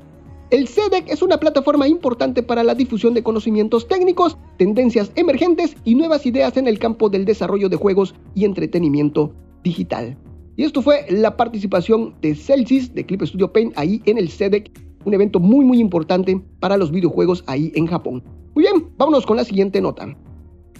El 0.52 0.68
CEDEC 0.68 1.12
es 1.12 1.22
una 1.22 1.38
plataforma 1.38 1.88
importante 1.88 2.42
para 2.42 2.64
la 2.64 2.74
difusión 2.74 3.14
de 3.14 3.22
conocimientos 3.22 3.88
técnicos, 3.88 4.38
tendencias 4.58 5.12
emergentes 5.16 5.76
y 5.84 5.96
nuevas 5.96 6.26
ideas 6.26 6.58
en 6.58 6.68
el 6.68 6.80
campo 6.80 7.10
del 7.10 7.26
desarrollo 7.26 7.70
de 7.70 7.76
juegos 7.76 8.16
y 8.34 8.46
entretenimiento 8.46 9.32
digital. 9.64 10.18
Y 10.60 10.66
esto 10.66 10.82
fue 10.82 11.06
la 11.10 11.38
participación 11.38 12.16
de 12.22 12.36
Celsius 12.36 12.94
de 12.94 13.06
Clip 13.06 13.24
Studio 13.24 13.50
Paint 13.54 13.72
ahí 13.78 14.02
en 14.04 14.18
el 14.18 14.28
CEDEC, 14.28 14.70
un 15.06 15.14
evento 15.14 15.40
muy 15.40 15.64
muy 15.64 15.80
importante 15.80 16.38
para 16.60 16.76
los 16.76 16.92
videojuegos 16.92 17.46
ahí 17.48 17.72
en 17.76 17.88
Japón. 17.88 18.22
Muy 18.56 18.66
bien, 18.66 18.90
vámonos 18.98 19.26
con 19.26 19.38
la 19.38 19.46
siguiente 19.46 19.80
nota. 19.80 20.14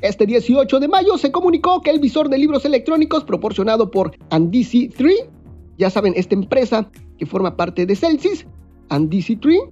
Este 0.02 0.26
18 0.26 0.82
de 0.82 0.88
mayo 0.90 1.18
se 1.18 1.32
comunicó 1.32 1.82
que 1.82 1.92
el 1.92 2.02
visor 2.02 2.28
de 2.28 2.38
libros 2.38 2.66
electrónicos 2.66 3.24
proporcionado 3.24 3.90
por 3.90 4.12
Andisi 4.32 4.90
3, 4.90 5.30
ya 5.78 5.90
saben, 5.90 6.12
esta 6.18 6.36
empresa 6.36 6.92
que 7.18 7.26
forma 7.26 7.56
parte 7.56 7.86
de 7.86 7.96
Celsius, 7.96 8.46
and 8.90 9.10
DC3, 9.10 9.72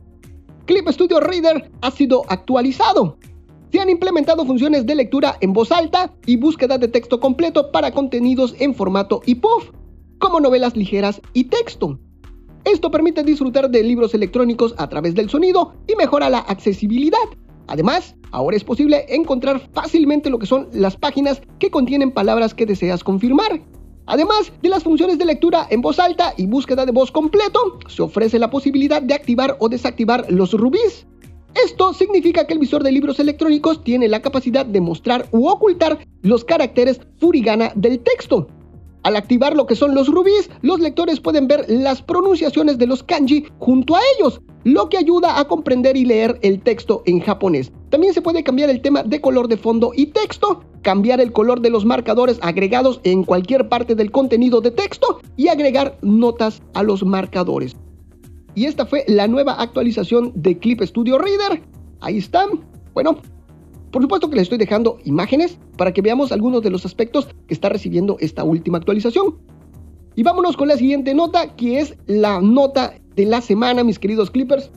Clip 0.68 0.88
Studio 0.88 1.19
Reader 1.19 1.69
ha 1.81 1.92
sido 1.92 2.24
actualizado. 2.30 3.18
Se 3.74 3.81
han 3.81 3.89
implementado 3.89 4.45
funciones 4.45 4.86
de 4.86 4.95
lectura 4.95 5.36
en 5.42 5.51
voz 5.51 5.69
alta 5.74 6.13
y 6.25 6.38
búsqueda 6.38 6.77
de 6.77 6.88
texto 6.88 7.19
completo 7.19 7.74
para 7.74 7.92
contenidos 7.92 8.56
en 8.59 8.74
formato 8.74 9.21
EPUB, 9.27 9.76
como 10.19 10.40
novelas 10.40 10.76
ligeras 10.76 11.21
y 11.33 11.45
texto. 11.45 12.00
Esto 12.64 12.92
permite 12.92 13.24
disfrutar 13.24 13.69
de 13.69 13.83
libros 13.83 14.14
electrónicos 14.14 14.76
a 14.78 14.90
través 14.90 15.16
del 15.16 15.30
sonido 15.30 15.74
y 15.88 15.95
mejora 15.95 16.30
la 16.30 16.40
accesibilidad. 16.40 17.18
Además, 17.68 18.16
ahora 18.31 18.57
es 18.57 18.64
posible 18.64 19.06
encontrar 19.09 19.62
fácilmente 19.74 20.30
lo 20.30 20.40
que 20.40 20.45
son 20.45 20.69
las 20.74 20.97
páginas 20.97 21.42
que 21.59 21.69
contienen 21.69 22.12
palabras 22.12 22.54
que 22.54 22.66
deseas 22.66 23.04
confirmar, 23.04 23.62
Además 24.07 24.54
de 24.62 24.69
las 24.69 24.83
funciones 24.83 25.18
de 25.18 25.26
lectura 25.26 25.68
en 25.69 25.81
voz 25.81 26.00
alta 26.00 26.33
y 26.38 26.47
búsqueda 26.47 26.86
de 26.86 26.94
voz 26.94 27.12
completo, 27.12 27.78
se 27.90 28.02
ofrece 28.02 28.40
la 28.40 28.50
posibilidad 28.50 29.02
de 29.02 29.14
activar 29.14 29.57
o 29.59 29.68
desactivar 29.68 30.26
los 30.31 30.54
rubíes. 30.54 31.06
Esto 31.66 31.94
significa 31.94 32.47
que 32.47 32.54
el 32.54 32.59
visor 32.59 32.83
de 32.83 32.92
libros 32.94 33.19
electrónicos 33.19 33.83
tiene 33.83 34.07
la 34.07 34.21
capacidad 34.21 34.66
de 34.66 34.80
mostrar 34.80 35.28
u 35.31 35.50
ocultar 35.50 36.00
los 36.21 36.45
caracteres 36.45 37.02
furigana 37.18 37.74
del 37.76 38.00
texto. 38.00 38.47
Al 39.07 39.16
activar 39.16 39.56
lo 39.56 39.68
que 39.68 39.78
son 39.78 39.95
los 39.95 40.09
rubíes, 40.09 40.49
los 40.64 40.81
lectores 40.81 41.21
pueden 41.21 41.47
ver 41.47 41.64
las 41.69 42.02
pronunciaciones 42.02 42.78
de 42.78 42.87
los 42.87 43.04
kanji 43.04 43.45
junto 43.57 43.95
a 43.95 44.02
ellos, 44.18 44.42
lo 44.66 44.90
que 44.90 44.97
ayuda 44.97 45.40
a 45.40 45.47
comprender 45.47 45.95
y 45.95 46.04
leer 46.04 46.37
el 46.42 46.59
texto 46.59 47.04
en 47.06 47.21
japonés. 47.21 47.71
También 47.90 48.14
se 48.14 48.21
puede 48.21 48.44
cambiar 48.44 48.69
el 48.69 48.81
tema 48.81 49.04
de 49.04 49.21
color 49.21 49.47
de 49.47 49.56
fondo 49.56 49.94
y 49.95 50.07
texto, 50.07 50.61
cambiar 50.81 51.21
el 51.21 51.31
color 51.31 51.61
de 51.61 51.69
los 51.69 51.85
marcadores 51.85 52.37
agregados 52.42 52.99
en 53.06 53.23
cualquier 53.23 53.69
parte 53.69 53.95
del 53.95 54.11
contenido 54.11 54.59
de 54.59 54.71
texto 54.71 55.21
y 55.37 55.47
agregar 55.47 55.97
notas 56.02 56.61
a 56.73 56.83
los 56.83 57.06
marcadores. 57.06 57.78
Y 58.56 58.66
esta 58.66 58.85
fue 58.85 59.06
la 59.07 59.30
nueva 59.30 59.54
actualización 59.54 60.33
de 60.35 60.59
Clip 60.59 60.81
Studio 60.81 61.18
Reader. 61.18 61.64
Ahí 62.02 62.18
están. 62.18 62.66
Bueno, 62.94 63.21
por 63.97 64.04
supuesto 64.04 64.30
que 64.30 64.35
les 64.35 64.44
estoy 64.44 64.59
dejando 64.59 64.99
imágenes 65.06 65.57
para 65.75 65.92
que 65.92 66.04
veamos 66.04 66.31
algunos 66.31 66.61
de 66.61 66.69
los 66.69 66.85
aspectos 66.85 67.30
que 67.47 67.54
está 67.56 67.68
recibiendo 67.68 68.18
esta 68.19 68.44
última 68.44 68.77
actualización. 68.77 69.39
Y 70.16 70.21
vámonos 70.21 70.56
con 70.56 70.68
la 70.68 70.77
siguiente 70.77 71.16
nota, 71.16 71.56
que 71.56 71.80
es 71.80 71.97
la 72.06 72.39
nota 72.39 72.94
de 73.16 73.25
la 73.25 73.42
semana, 73.42 73.83
mis 73.83 73.97
queridos 73.97 74.30
Clippers. 74.30 74.69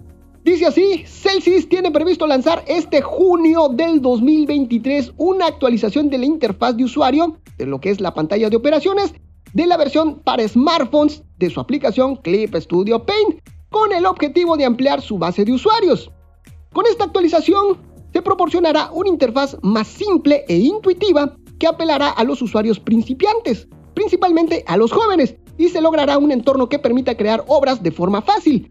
Dice 0.42 0.64
así, 0.64 1.04
Celsius 1.04 1.68
tiene 1.68 1.90
previsto 1.90 2.26
lanzar 2.26 2.64
este 2.66 3.02
junio 3.02 3.68
del 3.68 4.00
2023 4.00 5.12
una 5.18 5.48
actualización 5.48 6.08
de 6.08 6.16
la 6.16 6.24
interfaz 6.24 6.78
de 6.78 6.84
usuario, 6.84 7.36
de 7.58 7.66
lo 7.66 7.78
que 7.78 7.90
es 7.90 8.00
la 8.00 8.14
pantalla 8.14 8.48
de 8.48 8.56
operaciones, 8.56 9.12
de 9.52 9.66
la 9.66 9.76
versión 9.76 10.20
para 10.20 10.48
smartphones 10.48 11.24
de 11.36 11.50
su 11.50 11.60
aplicación 11.60 12.16
Clip 12.16 12.56
Studio 12.56 13.04
Paint, 13.04 13.40
con 13.68 13.92
el 13.92 14.06
objetivo 14.06 14.56
de 14.56 14.64
ampliar 14.64 15.02
su 15.02 15.18
base 15.18 15.44
de 15.44 15.52
usuarios. 15.52 16.10
Con 16.72 16.86
esta 16.86 17.04
actualización, 17.04 17.89
se 18.12 18.22
proporcionará 18.22 18.90
una 18.92 19.08
interfaz 19.08 19.56
más 19.62 19.86
simple 19.86 20.44
e 20.48 20.56
intuitiva 20.56 21.36
que 21.58 21.66
apelará 21.66 22.10
a 22.10 22.24
los 22.24 22.42
usuarios 22.42 22.80
principiantes, 22.80 23.68
principalmente 23.94 24.64
a 24.66 24.76
los 24.76 24.92
jóvenes, 24.92 25.36
y 25.58 25.68
se 25.68 25.80
logrará 25.80 26.18
un 26.18 26.32
entorno 26.32 26.68
que 26.68 26.78
permita 26.78 27.16
crear 27.16 27.44
obras 27.46 27.82
de 27.82 27.90
forma 27.90 28.22
fácil. 28.22 28.70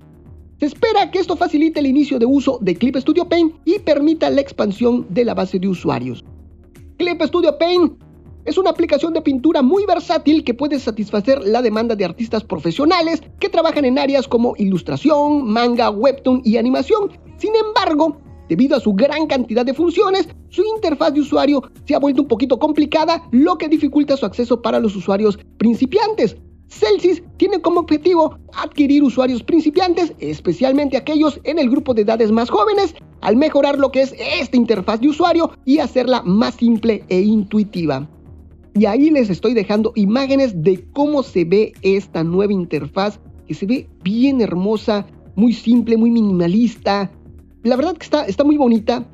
Se 0.59 0.65
espera 0.65 1.11
que 1.11 1.19
esto 1.19 1.37
facilite 1.37 1.79
el 1.79 1.85
inicio 1.85 2.19
de 2.19 2.25
uso 2.25 2.57
de 2.61 2.75
Clip 2.75 2.97
Studio 2.97 3.29
Paint 3.29 3.55
y 3.63 3.79
permita 3.79 4.29
la 4.29 4.41
expansión 4.41 5.05
de 5.09 5.23
la 5.23 5.33
base 5.33 5.59
de 5.59 5.67
usuarios. 5.67 6.25
Clip 6.97 7.21
Studio 7.21 7.57
Paint 7.57 7.93
es 8.45 8.57
una 8.57 8.71
aplicación 8.71 9.13
de 9.13 9.21
pintura 9.21 9.61
muy 9.61 9.85
versátil 9.85 10.43
que 10.43 10.53
puede 10.53 10.79
satisfacer 10.79 11.41
la 11.45 11.61
demanda 11.61 11.95
de 11.95 12.05
artistas 12.05 12.43
profesionales 12.43 13.21
que 13.39 13.49
trabajan 13.49 13.85
en 13.85 13.99
áreas 13.99 14.27
como 14.27 14.55
ilustración, 14.57 15.45
manga, 15.45 15.91
webtoon 15.91 16.41
y 16.43 16.57
animación. 16.57 17.11
Sin 17.37 17.53
embargo, 17.55 18.17
debido 18.49 18.75
a 18.75 18.79
su 18.79 18.93
gran 18.93 19.27
cantidad 19.27 19.65
de 19.65 19.73
funciones, 19.73 20.27
su 20.49 20.63
interfaz 20.75 21.13
de 21.13 21.21
usuario 21.21 21.63
se 21.85 21.95
ha 21.95 21.99
vuelto 21.99 22.23
un 22.23 22.27
poquito 22.27 22.59
complicada, 22.59 23.23
lo 23.31 23.57
que 23.57 23.69
dificulta 23.69 24.17
su 24.17 24.25
acceso 24.25 24.61
para 24.61 24.79
los 24.79 24.95
usuarios 24.95 25.39
principiantes. 25.57 26.35
Celsius 26.67 27.23
tiene 27.37 27.61
como 27.61 27.79
objetivo 27.79 28.37
adquirir 28.53 29.03
usuarios 29.03 29.41
principiantes, 29.41 30.13
especialmente 30.19 30.97
aquellos 30.97 31.39
en 31.43 31.57
el 31.57 31.69
grupo 31.69 31.93
de 31.93 32.03
edades 32.03 32.31
más 32.31 32.49
jóvenes, 32.49 32.93
al 33.21 33.37
mejorar 33.37 33.79
lo 33.79 33.91
que 33.91 34.01
es 34.01 34.13
esta 34.39 34.57
interfaz 34.57 34.99
de 35.01 35.09
usuario 35.09 35.51
y 35.65 35.79
hacerla 35.79 36.21
más 36.23 36.55
simple 36.55 37.03
e 37.09 37.21
intuitiva. 37.21 38.07
Y 38.75 38.85
ahí 38.85 39.09
les 39.09 39.29
estoy 39.29 39.53
dejando 39.53 39.91
imágenes 39.95 40.63
de 40.63 40.85
cómo 40.93 41.23
se 41.23 41.43
ve 41.43 41.73
esta 41.81 42.23
nueva 42.23 42.53
interfaz, 42.53 43.19
que 43.47 43.55
se 43.55 43.65
ve 43.65 43.89
bien 44.03 44.41
hermosa, 44.41 45.07
muy 45.35 45.53
simple, 45.53 45.97
muy 45.97 46.11
minimalista. 46.11 47.11
La 47.63 47.75
verdad 47.75 47.95
que 47.97 48.03
está, 48.03 48.25
está 48.25 48.43
muy 48.43 48.57
bonita, 48.57 49.05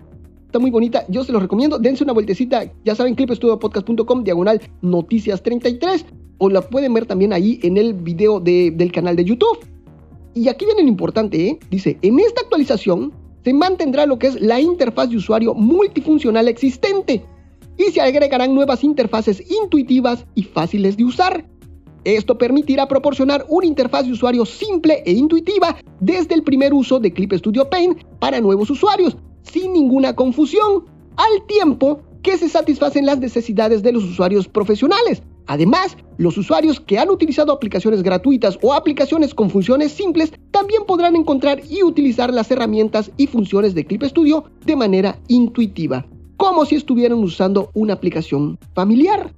está 0.45 0.59
muy 0.59 0.71
bonita. 0.71 1.05
Yo 1.09 1.23
se 1.23 1.31
los 1.31 1.41
recomiendo. 1.41 1.79
Dense 1.79 2.03
una 2.03 2.13
vueltecita. 2.13 2.71
Ya 2.83 2.95
saben, 2.95 3.15
clipestudiopodcast.com, 3.15 4.23
diagonal 4.23 4.61
noticias 4.81 5.41
33. 5.41 6.05
O 6.37 6.49
la 6.49 6.61
pueden 6.61 6.93
ver 6.93 7.05
también 7.05 7.33
ahí 7.33 7.59
en 7.63 7.77
el 7.77 7.93
video 7.93 8.39
del 8.39 8.91
canal 8.91 9.15
de 9.15 9.23
YouTube. 9.23 9.59
Y 10.33 10.49
aquí 10.49 10.65
viene 10.65 10.83
lo 10.83 10.89
importante, 10.89 11.47
¿eh? 11.47 11.59
Dice, 11.71 11.97
en 12.01 12.19
esta 12.19 12.41
actualización 12.41 13.13
se 13.43 13.53
mantendrá 13.53 14.05
lo 14.05 14.19
que 14.19 14.27
es 14.27 14.41
la 14.41 14.59
interfaz 14.59 15.09
de 15.09 15.17
usuario 15.17 15.53
multifuncional 15.53 16.47
existente 16.47 17.23
y 17.77 17.83
se 17.91 18.01
agregarán 18.01 18.53
nuevas 18.53 18.83
interfaces 18.83 19.43
intuitivas 19.49 20.25
y 20.35 20.43
fáciles 20.43 20.97
de 20.97 21.05
usar. 21.05 21.45
Esto 22.05 22.37
permitirá 22.37 22.87
proporcionar 22.87 23.45
una 23.49 23.65
interfaz 23.65 24.05
de 24.05 24.11
usuario 24.11 24.45
simple 24.45 25.01
e 25.05 25.11
intuitiva 25.11 25.75
desde 25.99 26.35
el 26.35 26.43
primer 26.43 26.71
uso 26.71 26.99
de 26.99 27.11
Clip 27.11 27.33
Studio 27.33 27.67
Paint 27.67 28.03
para 28.19 28.39
nuevos 28.39 28.69
usuarios, 28.69 29.17
sin 29.41 29.73
ninguna 29.73 30.15
confusión, 30.15 30.85
al 31.17 31.47
tiempo 31.47 32.01
que 32.21 32.37
se 32.37 32.47
satisfacen 32.47 33.07
las 33.07 33.17
necesidades 33.17 33.81
de 33.81 33.91
los 33.91 34.03
usuarios 34.03 34.47
profesionales. 34.47 35.23
Además, 35.47 35.97
los 36.17 36.37
usuarios 36.37 36.79
que 36.79 36.99
han 36.99 37.09
utilizado 37.09 37.51
aplicaciones 37.51 38.03
gratuitas 38.03 38.59
o 38.61 38.73
aplicaciones 38.73 39.33
con 39.33 39.49
funciones 39.49 39.91
simples 39.91 40.31
también 40.51 40.83
podrán 40.85 41.15
encontrar 41.15 41.61
y 41.69 41.81
utilizar 41.81 42.31
las 42.31 42.51
herramientas 42.51 43.11
y 43.17 43.25
funciones 43.27 43.73
de 43.73 43.85
Clip 43.85 44.03
Studio 44.03 44.45
de 44.63 44.75
manera 44.75 45.17
intuitiva 45.27 46.05
como 46.37 46.65
si 46.65 46.75
estuvieran 46.75 47.19
usando 47.19 47.71
una 47.73 47.93
aplicación 47.93 48.59
familiar. 48.73 49.33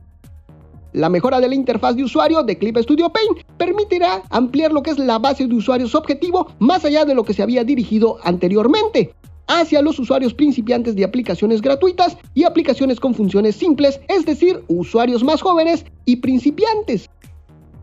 La 0.98 1.10
mejora 1.10 1.40
de 1.40 1.48
la 1.48 1.54
interfaz 1.54 1.96
de 1.96 2.04
usuario 2.04 2.42
de 2.42 2.58
Clip 2.58 2.76
Studio 2.80 3.12
Paint 3.12 3.46
permitirá 3.60 4.24
ampliar 4.32 4.72
lo 4.72 4.82
que 4.82 4.90
es 4.90 4.98
la 4.98 5.20
base 5.20 5.46
de 5.46 5.54
usuarios 5.54 5.94
objetivo 5.94 6.48
más 6.58 6.86
allá 6.86 7.06
de 7.06 7.14
lo 7.14 7.24
que 7.24 7.36
se 7.36 7.44
había 7.44 7.64
dirigido 7.64 8.18
anteriormente, 8.24 9.14
hacia 9.46 9.84
los 9.84 10.00
usuarios 10.00 10.34
principiantes 10.34 10.96
de 10.96 11.04
aplicaciones 11.04 11.62
gratuitas 11.62 12.18
y 12.34 12.46
aplicaciones 12.46 13.00
con 13.00 13.14
funciones 13.14 13.56
simples, 13.56 14.00
es 14.08 14.26
decir, 14.26 14.64
usuarios 14.70 15.24
más 15.24 15.44
jóvenes 15.44 15.86
y 16.06 16.16
principiantes. 16.16 17.08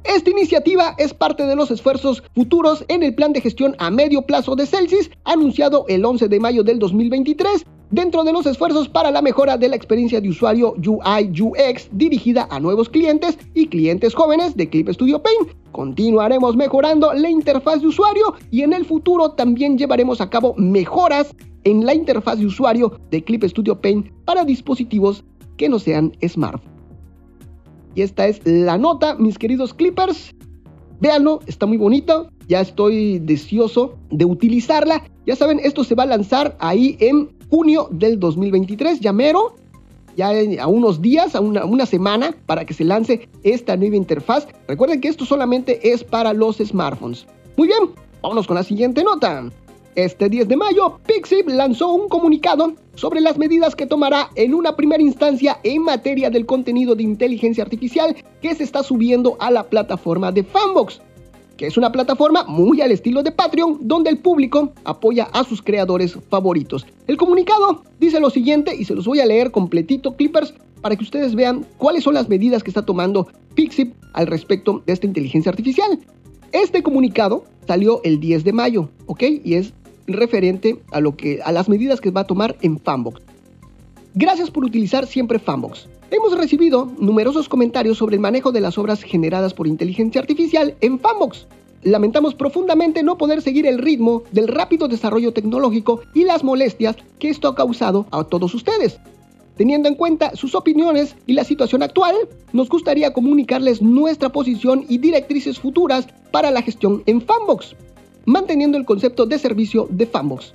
Esta 0.03 0.31
iniciativa 0.31 0.97
es 0.99 1.15
parte 1.15 1.47
de 1.47 1.55
los 1.55 1.71
esfuerzos 1.71 2.23
futuros 2.35 2.85
en 2.89 3.05
el 3.05 3.15
plan 3.15 3.33
de 3.33 3.41
gestión 3.41 3.77
a 3.79 3.93
medio 3.93 4.23
plazo 4.23 4.57
de 4.57 4.67
Celsius, 4.67 5.09
anunciado 5.23 5.87
el 5.89 6.05
11 6.05 6.27
de 6.27 6.41
mayo 6.41 6.65
del 6.65 6.81
2023, 6.81 7.65
dentro 7.95 8.25
de 8.25 8.33
los 8.33 8.45
esfuerzos 8.45 8.89
para 8.89 9.13
la 9.13 9.23
mejora 9.23 9.57
de 9.57 9.69
la 9.69 9.77
experiencia 9.77 10.21
de 10.21 10.29
usuario 10.29 10.75
UI 10.85 11.41
UX 11.41 11.89
dirigida 11.93 12.49
a 12.51 12.59
nuevos 12.59 12.89
clientes 12.89 13.39
y 13.55 13.69
clientes 13.69 14.15
jóvenes 14.15 14.57
de 14.57 14.69
Clip 14.69 14.89
Studio 14.91 15.23
Paint. 15.23 15.53
Continuaremos 15.71 16.57
mejorando 16.57 17.13
la 17.13 17.31
interfaz 17.31 17.81
de 17.83 17.87
usuario 17.87 18.35
y 18.51 18.63
en 18.63 18.73
el 18.73 18.85
futuro 18.85 19.31
también 19.31 19.79
llevaremos 19.79 20.21
a 20.21 20.29
cabo 20.29 20.55
mejoras 20.57 21.35
en 21.63 21.87
la 21.87 21.95
interfaz 21.95 22.41
de 22.41 22.47
usuario 22.47 22.99
de 23.13 23.23
Clip 23.23 23.45
Studio 23.45 23.81
Paint 23.81 24.09
para 24.25 24.45
dispositivos 24.45 25.25
que 25.57 25.69
no 25.69 25.79
sean 25.79 26.13
smartphones. 26.27 26.75
Y 27.95 28.03
esta 28.03 28.27
es 28.27 28.41
la 28.45 28.77
nota, 28.77 29.15
mis 29.15 29.39
queridos 29.39 29.73
clippers. 29.73 30.35
Véanlo, 31.01 31.41
está 31.47 31.67
muy 31.67 31.77
bonito. 31.77 32.29
Ya 32.49 32.61
estoy 32.61 33.21
deseoso 33.21 33.97
de 34.11 34.25
utilizarla. 34.25 35.05
Ya 35.27 35.37
saben, 35.37 35.61
esto 35.63 35.85
se 35.85 35.95
va 35.95 36.03
a 36.03 36.07
lanzar 36.07 36.57
ahí 36.59 36.97
en 36.99 37.31
junio 37.55 37.87
del 37.93 38.19
2023, 38.19 38.99
ya 38.99 39.13
mero. 39.13 39.55
Ya 40.17 40.33
a 40.61 40.67
unos 40.67 41.01
días, 41.01 41.37
a 41.37 41.41
una, 41.41 41.87
semana, 41.87 42.35
para 42.47 42.65
que 42.65 42.75
se 42.75 42.85
lance 42.85 43.29
esta 43.45 43.77
nueva 43.77 43.95
interfaz. 43.97 44.49
Recuerden 44.67 45.01
que 45.01 45.09
esto 45.09 45.25
solamente 45.25 45.93
es 45.93 46.03
para 46.03 46.33
los 46.33 46.59
smartphones. 46.59 47.27
Muy 47.57 47.69
bien, 47.69 47.91
vámonos 48.23 48.49
con 48.49 48.57
la 48.57 48.65
siguiente 48.65 49.05
nota. 49.05 49.49
Este 49.95 50.29
10 50.29 50.49
de 50.49 50.57
mayo, 50.57 50.99
Pixip 51.07 51.49
lanzó 51.49 51.93
un 51.93 52.09
comunicado 52.09 52.75
sobre 52.97 53.21
las 53.21 53.39
medidas 53.39 53.77
que 53.77 53.87
tomará 53.87 54.31
en 54.35 54.53
una 54.55 54.75
primera 54.75 55.03
instancia 55.03 55.61
en 55.63 55.83
materia 55.83 56.31
del 56.31 56.47
contenido 56.47 56.97
de 56.97 57.05
inteligencia 57.05 57.63
artificial 57.63 58.17
que 58.43 58.55
se 58.57 58.65
está 58.65 58.83
subiendo 58.83 59.37
a 59.39 59.53
la 59.53 59.63
plataforma 59.63 60.33
de 60.33 60.43
Fanbox, 60.43 61.01
que 61.57 61.67
es 61.67 61.77
una 61.77 61.93
plataforma 61.93 62.45
muy 62.45 62.81
al 62.81 62.93
estilo 62.93 63.23
de 63.23 63.33
Patreon, 63.33 63.79
donde 63.83 64.11
el 64.11 64.19
público 64.19 64.73
apoya 64.85 65.25
a 65.33 65.45
sus 65.45 65.63
creadores 65.63 66.19
favoritos. 66.29 66.87
El 67.07 67.17
comunicado 67.17 67.83
dice 68.01 68.21
lo 68.21 68.31
siguiente, 68.31 68.75
y 68.75 68.85
se 68.85 68.95
los 68.95 69.07
voy 69.07 69.21
a 69.21 69.27
leer 69.27 69.51
completito, 69.51 70.17
Clippers, 70.17 70.55
para 70.81 70.97
que 70.97 71.05
ustedes 71.05 71.35
vean 71.35 71.67
cuáles 71.79 72.05
son 72.05 72.15
las 72.15 72.29
medidas 72.29 72.63
que 72.63 72.71
está 72.71 72.85
tomando 72.85 73.29
Pixip 73.55 73.95
al 74.13 74.27
respecto 74.27 74.83
de 74.85 74.93
esta 74.93 75.07
inteligencia 75.07 75.51
artificial. 75.51 75.99
Este 76.53 76.83
comunicado 76.83 77.45
salió 77.67 78.01
el 78.05 78.21
10 78.21 78.45
de 78.45 78.53
mayo, 78.53 78.89
¿ok? 79.07 79.23
Y 79.45 79.55
es 79.55 79.73
referente 80.07 80.83
a, 80.93 81.01
lo 81.01 81.17
que, 81.17 81.41
a 81.43 81.53
las 81.53 81.69
medidas 81.69 82.01
que 82.01 82.11
va 82.11 82.23
a 82.23 82.27
tomar 82.27 82.57
en 82.61 82.79
Fanbox. 82.79 83.23
Gracias 84.15 84.51
por 84.51 84.65
utilizar 84.65 85.07
siempre 85.07 85.39
Fanbox. 85.39 85.89
Hemos 86.11 86.37
recibido 86.37 86.93
numerosos 86.99 87.49
comentarios 87.49 87.99
sobre 87.99 88.17
el 88.17 88.21
manejo 88.21 88.53
de 88.53 88.61
las 88.61 88.79
obras 88.79 89.03
generadas 89.03 89.55
por 89.55 89.67
inteligencia 89.67 90.21
artificial 90.21 90.75
en 90.81 90.99
Fanbox. 91.01 91.47
Lamentamos 91.83 92.35
profundamente 92.35 93.03
no 93.03 93.19
poder 93.19 93.43
seguir 93.43 93.67
el 93.67 93.79
ritmo 93.79 94.23
del 94.33 94.49
rápido 94.49 94.89
desarrollo 94.89 95.33
tecnológico 95.33 96.01
y 96.15 96.25
las 96.25 96.45
molestias 96.45 96.97
que 97.19 97.29
esto 97.29 97.49
ha 97.49 97.55
causado 97.55 98.07
a 98.11 98.25
todos 98.25 98.55
ustedes. 98.55 98.99
Teniendo 99.57 99.89
en 99.89 99.95
cuenta 99.95 100.35
sus 100.35 100.55
opiniones 100.55 101.17
y 101.27 101.35
la 101.35 101.45
situación 101.45 101.83
actual, 101.83 102.15
nos 102.53 102.69
gustaría 102.69 103.13
comunicarles 103.13 103.83
nuestra 103.83 104.31
posición 104.31 104.85
y 104.89 104.99
directrices 104.99 105.59
futuras 105.59 106.09
para 106.31 106.51
la 106.51 106.63
gestión 106.63 107.03
en 107.07 107.21
Fanbox 107.21 107.77
manteniendo 108.27 108.79
el 108.79 108.85
concepto 108.85 109.27
de 109.27 109.39
servicio 109.39 109.87
de 109.91 110.07
Fanbox. 110.07 110.53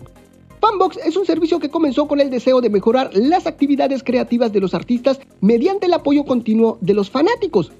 Fanbox 0.59 0.97
es 1.05 1.15
un 1.15 1.25
servicio 1.25 1.59
que 1.59 1.69
comenzó 1.69 2.07
con 2.07 2.19
el 2.19 2.29
deseo 2.29 2.59
de 2.59 2.69
mejorar 2.69 3.11
las 3.13 3.47
actividades 3.47 4.03
creativas 4.03 4.51
de 4.51 4.59
los 4.59 4.73
artistas 4.73 5.19
mediante 5.39 5.85
el 5.85 5.93
apoyo 5.93 6.25
continuo 6.25 6.77
de 6.81 6.93
los 6.93 7.09
fanáticos. 7.09 7.71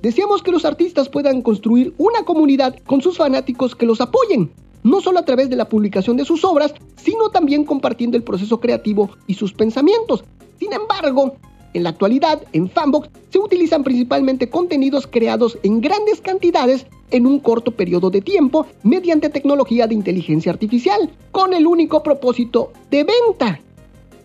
Deseamos 0.00 0.42
que 0.42 0.50
los 0.50 0.64
artistas 0.64 1.10
puedan 1.10 1.42
construir 1.42 1.94
una 1.98 2.24
comunidad 2.24 2.76
con 2.86 3.02
sus 3.02 3.18
fanáticos 3.18 3.76
que 3.76 3.86
los 3.86 4.00
apoyen, 4.00 4.50
no 4.82 5.00
solo 5.02 5.18
a 5.18 5.24
través 5.24 5.50
de 5.50 5.56
la 5.56 5.68
publicación 5.68 6.16
de 6.16 6.24
sus 6.24 6.42
obras, 6.44 6.74
sino 6.96 7.28
también 7.30 7.64
compartiendo 7.64 8.16
el 8.16 8.22
proceso 8.22 8.60
creativo 8.60 9.10
y 9.26 9.34
sus 9.34 9.52
pensamientos. 9.52 10.24
Sin 10.58 10.72
embargo, 10.72 11.36
en 11.74 11.82
la 11.82 11.90
actualidad, 11.90 12.42
en 12.52 12.70
Fanbox 12.70 13.10
se 13.30 13.38
utilizan 13.38 13.84
principalmente 13.84 14.48
contenidos 14.48 15.06
creados 15.06 15.58
en 15.62 15.80
grandes 15.80 16.20
cantidades 16.20 16.86
en 17.12 17.26
un 17.26 17.38
corto 17.38 17.70
periodo 17.70 18.10
de 18.10 18.20
tiempo 18.20 18.66
mediante 18.82 19.28
tecnología 19.28 19.86
de 19.86 19.94
inteligencia 19.94 20.50
artificial, 20.50 21.10
con 21.30 21.54
el 21.54 21.66
único 21.66 22.02
propósito 22.02 22.72
de 22.90 23.04
venta. 23.04 23.60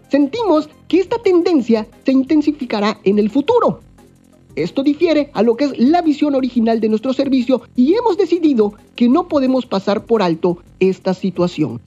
Sentimos 0.10 0.70
que 0.88 1.00
esta 1.00 1.18
tendencia 1.22 1.86
se 2.06 2.14
intensificará 2.14 3.00
en 3.04 3.20
el 3.20 3.30
futuro. 3.30 3.82
Esto 4.56 4.82
difiere 4.82 5.30
a 5.34 5.44
lo 5.44 5.56
que 5.56 5.66
es 5.66 5.78
la 5.78 6.02
visión 6.02 6.34
original 6.34 6.80
de 6.80 6.90
nuestro 6.90 7.14
servicio 7.14 7.62
y 7.76 7.94
hemos 7.94 8.18
decidido 8.18 8.74
que 8.96 9.08
no 9.08 9.28
podemos 9.28 9.68
pasar 9.68 10.06
por 10.06 10.24
alto 10.24 10.58
esta 10.80 11.14
situación. 11.14 11.80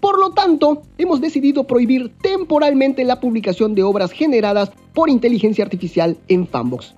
Por 0.00 0.18
lo 0.18 0.30
tanto, 0.30 0.82
hemos 0.96 1.20
decidido 1.20 1.64
prohibir 1.64 2.12
temporalmente 2.22 3.04
la 3.04 3.20
publicación 3.20 3.74
de 3.74 3.82
obras 3.82 4.12
generadas 4.12 4.70
por 4.94 5.10
inteligencia 5.10 5.64
artificial 5.64 6.16
en 6.28 6.46
Fanbox. 6.46 6.94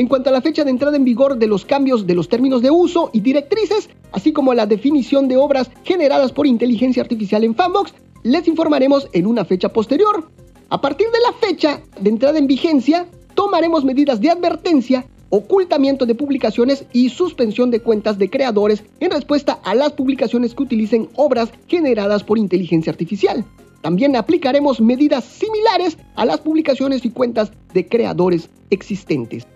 En 0.00 0.08
cuanto 0.08 0.30
a 0.30 0.32
la 0.32 0.40
fecha 0.40 0.64
de 0.64 0.70
entrada 0.70 0.96
en 0.96 1.04
vigor 1.04 1.36
de 1.36 1.46
los 1.46 1.66
cambios 1.66 2.06
de 2.06 2.14
los 2.14 2.30
términos 2.30 2.62
de 2.62 2.70
uso 2.70 3.10
y 3.12 3.20
directrices, 3.20 3.90
así 4.12 4.32
como 4.32 4.54
la 4.54 4.64
definición 4.64 5.28
de 5.28 5.36
obras 5.36 5.70
generadas 5.84 6.32
por 6.32 6.46
inteligencia 6.46 7.02
artificial 7.02 7.44
en 7.44 7.54
Fanbox, 7.54 7.92
les 8.22 8.48
informaremos 8.48 9.10
en 9.12 9.26
una 9.26 9.44
fecha 9.44 9.68
posterior. 9.68 10.30
A 10.70 10.80
partir 10.80 11.08
de 11.08 11.20
la 11.20 11.34
fecha 11.46 11.82
de 12.00 12.08
entrada 12.08 12.38
en 12.38 12.46
vigencia, 12.46 13.08
tomaremos 13.34 13.84
medidas 13.84 14.22
de 14.22 14.30
advertencia, 14.30 15.04
ocultamiento 15.28 16.06
de 16.06 16.14
publicaciones 16.14 16.86
y 16.94 17.10
suspensión 17.10 17.70
de 17.70 17.80
cuentas 17.80 18.16
de 18.16 18.30
creadores 18.30 18.82
en 19.00 19.10
respuesta 19.10 19.60
a 19.64 19.74
las 19.74 19.92
publicaciones 19.92 20.54
que 20.54 20.62
utilicen 20.62 21.10
obras 21.16 21.50
generadas 21.68 22.24
por 22.24 22.38
inteligencia 22.38 22.90
artificial. 22.90 23.44
También 23.82 24.16
aplicaremos 24.16 24.80
medidas 24.80 25.24
similares 25.24 25.98
a 26.14 26.24
las 26.24 26.40
publicaciones 26.40 27.04
y 27.04 27.10
cuentas 27.10 27.52
de 27.74 27.86
creadores 27.86 28.48
existentes. 28.70 29.46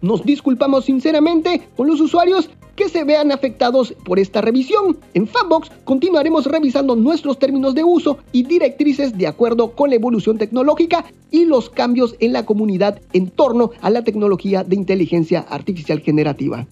Nos 0.00 0.24
disculpamos 0.24 0.84
sinceramente 0.84 1.62
con 1.76 1.88
los 1.88 2.00
usuarios 2.00 2.50
que 2.76 2.88
se 2.88 3.02
vean 3.02 3.32
afectados 3.32 3.92
por 4.04 4.20
esta 4.20 4.40
revisión. 4.40 4.96
En 5.12 5.26
Fanbox 5.26 5.70
continuaremos 5.84 6.46
revisando 6.46 6.94
nuestros 6.94 7.40
términos 7.40 7.74
de 7.74 7.82
uso 7.82 8.18
y 8.30 8.44
directrices 8.44 9.18
de 9.18 9.26
acuerdo 9.26 9.72
con 9.72 9.90
la 9.90 9.96
evolución 9.96 10.38
tecnológica 10.38 11.04
y 11.32 11.44
los 11.44 11.68
cambios 11.70 12.14
en 12.20 12.32
la 12.32 12.46
comunidad 12.46 13.00
en 13.12 13.30
torno 13.30 13.72
a 13.80 13.90
la 13.90 14.04
tecnología 14.04 14.62
de 14.62 14.76
inteligencia 14.76 15.40
artificial 15.40 16.00
generativa. 16.00 16.68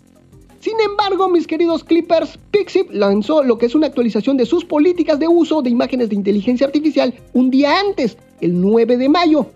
Sin 0.60 0.80
embargo, 0.80 1.28
mis 1.28 1.48
queridos 1.48 1.82
Clippers, 1.82 2.38
Pixip 2.52 2.90
lanzó 2.92 3.42
lo 3.42 3.58
que 3.58 3.66
es 3.66 3.74
una 3.74 3.88
actualización 3.88 4.36
de 4.36 4.46
sus 4.46 4.64
políticas 4.64 5.18
de 5.18 5.26
uso 5.26 5.62
de 5.62 5.70
imágenes 5.70 6.08
de 6.08 6.14
inteligencia 6.14 6.66
artificial 6.66 7.14
un 7.32 7.50
día 7.50 7.80
antes, 7.80 8.16
el 8.40 8.60
9 8.60 8.96
de 8.96 9.08
mayo, 9.08 9.46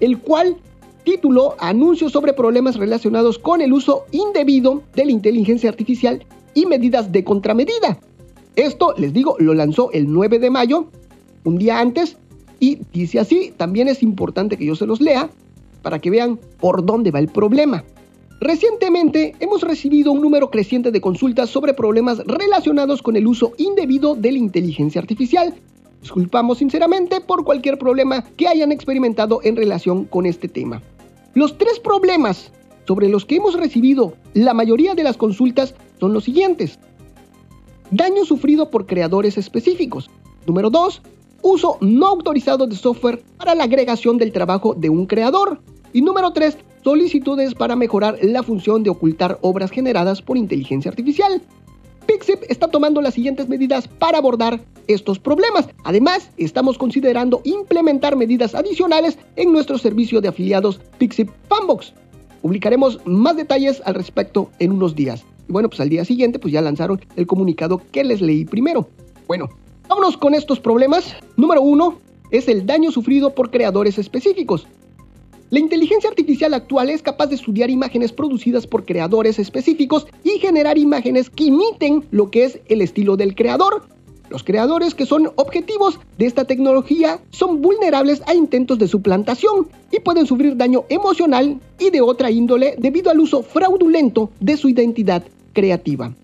el 0.00 0.18
cual 0.18 0.56
título 1.04 1.56
Anuncios 1.58 2.12
sobre 2.12 2.32
problemas 2.32 2.76
relacionados 2.76 3.38
con 3.38 3.60
el 3.60 3.72
uso 3.72 4.04
indebido 4.12 4.82
de 4.94 5.04
la 5.04 5.12
inteligencia 5.12 5.70
artificial 5.70 6.24
y 6.54 6.66
medidas 6.66 7.12
de 7.12 7.24
contramedida. 7.24 7.98
Esto, 8.56 8.94
les 8.96 9.12
digo, 9.12 9.36
lo 9.38 9.54
lanzó 9.54 9.90
el 9.92 10.12
9 10.12 10.38
de 10.38 10.50
mayo, 10.50 10.86
un 11.44 11.58
día 11.58 11.80
antes, 11.80 12.16
y 12.58 12.78
dice 12.92 13.18
así, 13.18 13.52
también 13.56 13.88
es 13.88 14.02
importante 14.02 14.56
que 14.56 14.66
yo 14.66 14.76
se 14.76 14.86
los 14.86 15.00
lea 15.00 15.30
para 15.82 15.98
que 15.98 16.10
vean 16.10 16.38
por 16.60 16.84
dónde 16.84 17.10
va 17.10 17.18
el 17.18 17.28
problema. 17.28 17.84
Recientemente 18.40 19.34
hemos 19.40 19.62
recibido 19.62 20.12
un 20.12 20.22
número 20.22 20.50
creciente 20.50 20.90
de 20.90 21.00
consultas 21.00 21.50
sobre 21.50 21.74
problemas 21.74 22.18
relacionados 22.26 23.02
con 23.02 23.16
el 23.16 23.26
uso 23.26 23.52
indebido 23.58 24.14
de 24.14 24.32
la 24.32 24.38
inteligencia 24.38 25.00
artificial. 25.00 25.54
Disculpamos 26.00 26.58
sinceramente 26.58 27.20
por 27.20 27.44
cualquier 27.44 27.78
problema 27.78 28.24
que 28.36 28.48
hayan 28.48 28.72
experimentado 28.72 29.40
en 29.42 29.56
relación 29.56 30.04
con 30.04 30.26
este 30.26 30.48
tema. 30.48 30.82
Los 31.34 31.58
tres 31.58 31.78
problemas 31.78 32.52
sobre 32.86 33.08
los 33.08 33.24
que 33.24 33.36
hemos 33.36 33.54
recibido 33.54 34.14
la 34.34 34.54
mayoría 34.54 34.94
de 34.94 35.04
las 35.04 35.16
consultas 35.16 35.74
son 36.00 36.12
los 36.12 36.24
siguientes. 36.24 36.78
Daño 37.90 38.24
sufrido 38.24 38.70
por 38.70 38.86
creadores 38.86 39.36
específicos. 39.36 40.10
Número 40.46 40.70
2. 40.70 41.02
Uso 41.42 41.78
no 41.80 42.06
autorizado 42.06 42.66
de 42.66 42.76
software 42.76 43.22
para 43.36 43.54
la 43.54 43.64
agregación 43.64 44.18
del 44.18 44.32
trabajo 44.32 44.74
de 44.74 44.88
un 44.88 45.06
creador. 45.06 45.60
Y 45.92 46.02
número 46.02 46.32
3. 46.32 46.56
Solicitudes 46.82 47.54
para 47.54 47.76
mejorar 47.76 48.18
la 48.22 48.42
función 48.42 48.82
de 48.82 48.90
ocultar 48.90 49.38
obras 49.42 49.70
generadas 49.70 50.22
por 50.22 50.36
inteligencia 50.36 50.90
artificial. 50.90 51.42
Pixip 52.10 52.42
está 52.48 52.66
tomando 52.66 53.00
las 53.00 53.14
siguientes 53.14 53.48
medidas 53.48 53.86
para 53.86 54.18
abordar 54.18 54.60
estos 54.88 55.20
problemas. 55.20 55.68
Además, 55.84 56.28
estamos 56.38 56.76
considerando 56.76 57.40
implementar 57.44 58.16
medidas 58.16 58.56
adicionales 58.56 59.16
en 59.36 59.52
nuestro 59.52 59.78
servicio 59.78 60.20
de 60.20 60.26
afiliados 60.26 60.80
Pixip 60.98 61.30
Fanbox. 61.48 61.94
Publicaremos 62.42 62.98
más 63.04 63.36
detalles 63.36 63.80
al 63.84 63.94
respecto 63.94 64.50
en 64.58 64.72
unos 64.72 64.96
días. 64.96 65.24
Y 65.48 65.52
bueno, 65.52 65.68
pues 65.68 65.80
al 65.80 65.88
día 65.88 66.04
siguiente 66.04 66.40
pues 66.40 66.52
ya 66.52 66.60
lanzaron 66.60 67.00
el 67.14 67.28
comunicado 67.28 67.80
que 67.92 68.02
les 68.02 68.20
leí 68.20 68.44
primero. 68.44 68.88
Bueno, 69.28 69.48
vámonos 69.88 70.16
con 70.16 70.34
estos 70.34 70.58
problemas. 70.58 71.14
Número 71.36 71.62
uno 71.62 72.00
es 72.32 72.48
el 72.48 72.66
daño 72.66 72.90
sufrido 72.90 73.36
por 73.36 73.52
creadores 73.52 73.98
específicos. 73.98 74.66
La 75.50 75.58
inteligencia 75.58 76.08
artificial 76.08 76.54
actual 76.54 76.90
es 76.90 77.02
capaz 77.02 77.26
de 77.26 77.34
estudiar 77.34 77.70
imágenes 77.70 78.12
producidas 78.12 78.68
por 78.68 78.84
creadores 78.84 79.40
específicos 79.40 80.06
y 80.22 80.38
generar 80.38 80.78
imágenes 80.78 81.28
que 81.28 81.44
imiten 81.44 82.04
lo 82.12 82.30
que 82.30 82.44
es 82.44 82.60
el 82.68 82.80
estilo 82.82 83.16
del 83.16 83.34
creador. 83.34 83.82
Los 84.28 84.44
creadores 84.44 84.94
que 84.94 85.06
son 85.06 85.32
objetivos 85.34 85.98
de 86.18 86.26
esta 86.26 86.44
tecnología 86.44 87.18
son 87.30 87.60
vulnerables 87.60 88.22
a 88.28 88.34
intentos 88.34 88.78
de 88.78 88.86
suplantación 88.86 89.66
y 89.90 89.98
pueden 89.98 90.24
sufrir 90.24 90.56
daño 90.56 90.84
emocional 90.88 91.58
y 91.80 91.90
de 91.90 92.00
otra 92.00 92.30
índole 92.30 92.76
debido 92.78 93.10
al 93.10 93.18
uso 93.18 93.42
fraudulento 93.42 94.30
de 94.38 94.56
su 94.56 94.68
identidad 94.68 95.24
creativa. 95.52 96.14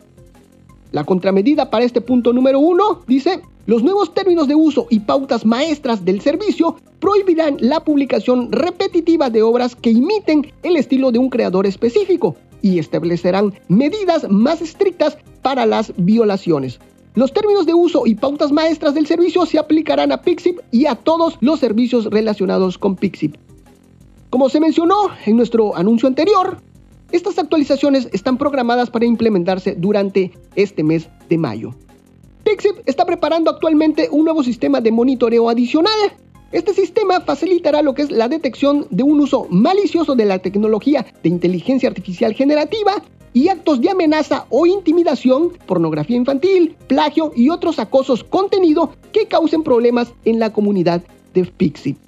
La 0.92 1.03
contramedida 1.03 1.68
para 1.68 1.85
este 1.85 2.01
punto 2.01 2.33
número 2.33 2.61
uno 2.61 3.01
dice, 3.09 3.42
los 3.66 3.83
nuevos 3.83 4.14
términos 4.14 4.46
de 4.46 4.55
uso 4.55 4.87
y 4.90 5.00
pautas 5.00 5.44
maestras 5.44 6.05
del 6.05 6.20
servicio 6.20 6.76
prohibirán 7.00 7.57
la 7.61 7.81
publicación 7.81 8.50
repetitiva 8.52 9.29
de 9.29 9.42
obras 9.42 9.74
que 9.74 9.90
imiten 9.90 10.52
el 10.62 10.76
estilo 10.76 11.11
de 11.11 11.18
un 11.18 11.31
creador 11.31 11.66
específico 11.66 12.37
y 12.62 12.79
establecerán 12.79 13.55
medidas 13.68 14.29
más 14.31 14.62
estrictas 14.62 15.18
para 15.42 15.66
las 15.66 15.92
violaciones. 15.96 16.81
Los 17.14 17.33
términos 17.33 17.66
de 17.66 17.74
uso 17.74 18.07
y 18.07 18.14
pautas 18.14 18.52
maestras 18.52 18.94
del 18.94 19.07
servicio 19.07 19.46
se 19.46 19.59
aplicarán 19.59 20.12
a 20.12 20.22
Pixip 20.22 20.61
y 20.70 20.87
a 20.87 20.94
todos 20.94 21.37
los 21.40 21.61
servicios 21.61 22.05
relacionados 22.07 22.79
con 22.79 22.94
Pixip. 22.94 23.37
Como 24.31 24.48
se 24.48 24.61
mencionó 24.61 25.09
en 25.24 25.37
nuestro 25.37 25.76
anuncio 25.76 26.09
anterior, 26.09 26.59
estas 27.11 27.38
actualizaciones 27.38 28.09
están 28.12 28.37
programadas 28.37 28.90
para 28.90 29.07
implementarse 29.07 29.74
durante 29.74 30.33
este 30.57 30.83
mes 30.83 31.09
de 31.29 31.38
mayo. 31.38 31.74
Pixip 32.46 32.78
está 32.87 33.04
preparando 33.04 33.50
actualmente 33.50 34.09
un 34.09 34.24
nuevo 34.24 34.44
sistema 34.44 34.80
de 34.80 34.92
monitoreo 34.92 35.50
adicional. 35.50 35.98
Este 36.52 36.72
sistema 36.74 37.20
facilitará 37.20 37.82
lo 37.82 37.92
que 37.92 38.02
es 38.02 38.12
la 38.12 38.28
detección 38.28 38.87
de 38.90 39.02
un 39.02 39.18
uso 39.18 39.48
malicioso 39.50 40.14
de 40.14 40.26
la 40.26 40.38
tecnología 40.38 41.04
de 41.24 41.28
inteligencia 41.28 41.88
artificial 41.88 42.35
generativa 42.35 43.02
y 43.32 43.48
actos 43.48 43.80
de 43.80 43.90
amenaza 43.90 44.46
o 44.50 44.64
intimidación, 44.64 45.54
pornografía 45.66 46.16
infantil, 46.16 46.76
plagio 46.87 47.32
y 47.35 47.48
otros 47.48 47.80
acosos 47.80 48.22
contenido 48.22 48.92
que 49.11 49.26
causen 49.26 49.64
problemas 49.64 50.14
en 50.24 50.38
la 50.38 50.52
comunidad 50.52 51.02
de 51.35 51.46
Pixip. 51.46 51.98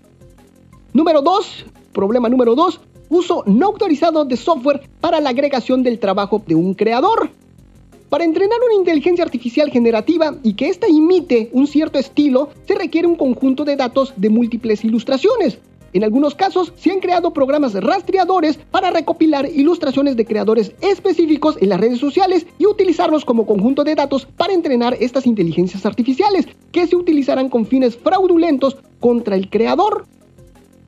Número 0.92 1.20
2, 1.20 1.66
problema 1.92 2.28
número 2.28 2.54
2, 2.54 2.80
uso 3.08 3.42
no 3.44 3.66
autorizado 3.66 4.24
de 4.24 4.36
software 4.36 4.88
para 5.00 5.20
la 5.20 5.30
agregación 5.30 5.82
del 5.82 5.98
trabajo 5.98 6.40
de 6.46 6.54
un 6.54 6.74
creador. 6.74 7.28
Para 8.08 8.24
entrenar 8.24 8.58
una 8.64 8.74
inteligencia 8.74 9.22
artificial 9.22 9.70
generativa 9.70 10.34
y 10.42 10.54
que 10.54 10.68
ésta 10.68 10.88
imite 10.88 11.50
un 11.52 11.66
cierto 11.66 11.98
estilo, 11.98 12.48
se 12.66 12.74
requiere 12.74 13.06
un 13.06 13.16
conjunto 13.16 13.66
de 13.66 13.76
datos 13.76 14.14
de 14.16 14.30
múltiples 14.30 14.82
ilustraciones. 14.82 15.58
En 15.92 16.04
algunos 16.04 16.34
casos 16.34 16.72
se 16.76 16.90
han 16.90 17.00
creado 17.00 17.32
programas 17.34 17.74
rastreadores 17.74 18.58
para 18.70 18.90
recopilar 18.90 19.46
ilustraciones 19.54 20.16
de 20.16 20.24
creadores 20.24 20.72
específicos 20.80 21.56
en 21.60 21.68
las 21.68 21.80
redes 21.80 21.98
sociales 21.98 22.46
y 22.58 22.66
utilizarlos 22.66 23.26
como 23.26 23.46
conjunto 23.46 23.84
de 23.84 23.94
datos 23.94 24.24
para 24.24 24.54
entrenar 24.54 24.96
estas 25.00 25.26
inteligencias 25.26 25.84
artificiales, 25.84 26.46
que 26.72 26.86
se 26.86 26.96
utilizarán 26.96 27.50
con 27.50 27.66
fines 27.66 27.96
fraudulentos 27.96 28.78
contra 29.00 29.36
el 29.36 29.50
creador. 29.50 30.06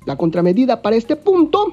La 0.06 0.16
contramedida 0.16 0.80
para 0.80 0.96
este 0.96 1.16
punto 1.16 1.72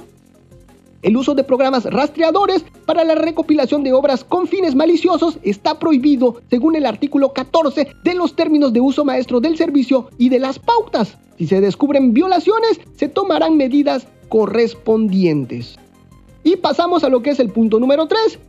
el 1.01 1.15
uso 1.15 1.35
de 1.35 1.43
programas 1.43 1.85
rastreadores 1.85 2.65
para 2.85 3.03
la 3.03 3.15
recopilación 3.15 3.83
de 3.83 3.93
obras 3.93 4.23
con 4.23 4.47
fines 4.47 4.75
maliciosos 4.75 5.37
está 5.43 5.77
prohibido 5.79 6.41
según 6.49 6.75
el 6.75 6.85
artículo 6.85 7.33
14 7.33 7.87
de 8.03 8.13
los 8.15 8.35
términos 8.35 8.73
de 8.73 8.81
uso 8.81 9.05
maestro 9.05 9.39
del 9.39 9.57
servicio 9.57 10.09
y 10.17 10.29
de 10.29 10.39
las 10.39 10.59
pautas. 10.59 11.17
Si 11.37 11.45
se 11.45 11.61
descubren 11.61 12.13
violaciones, 12.13 12.79
se 12.95 13.07
tomarán 13.07 13.57
medidas 13.57 14.07
correspondientes. 14.29 15.77
Y 16.43 16.55
pasamos 16.55 17.03
a 17.03 17.09
lo 17.09 17.21
que 17.21 17.31
es 17.31 17.39
el 17.39 17.49
punto 17.49 17.79
número 17.79 18.07
3. 18.07 18.39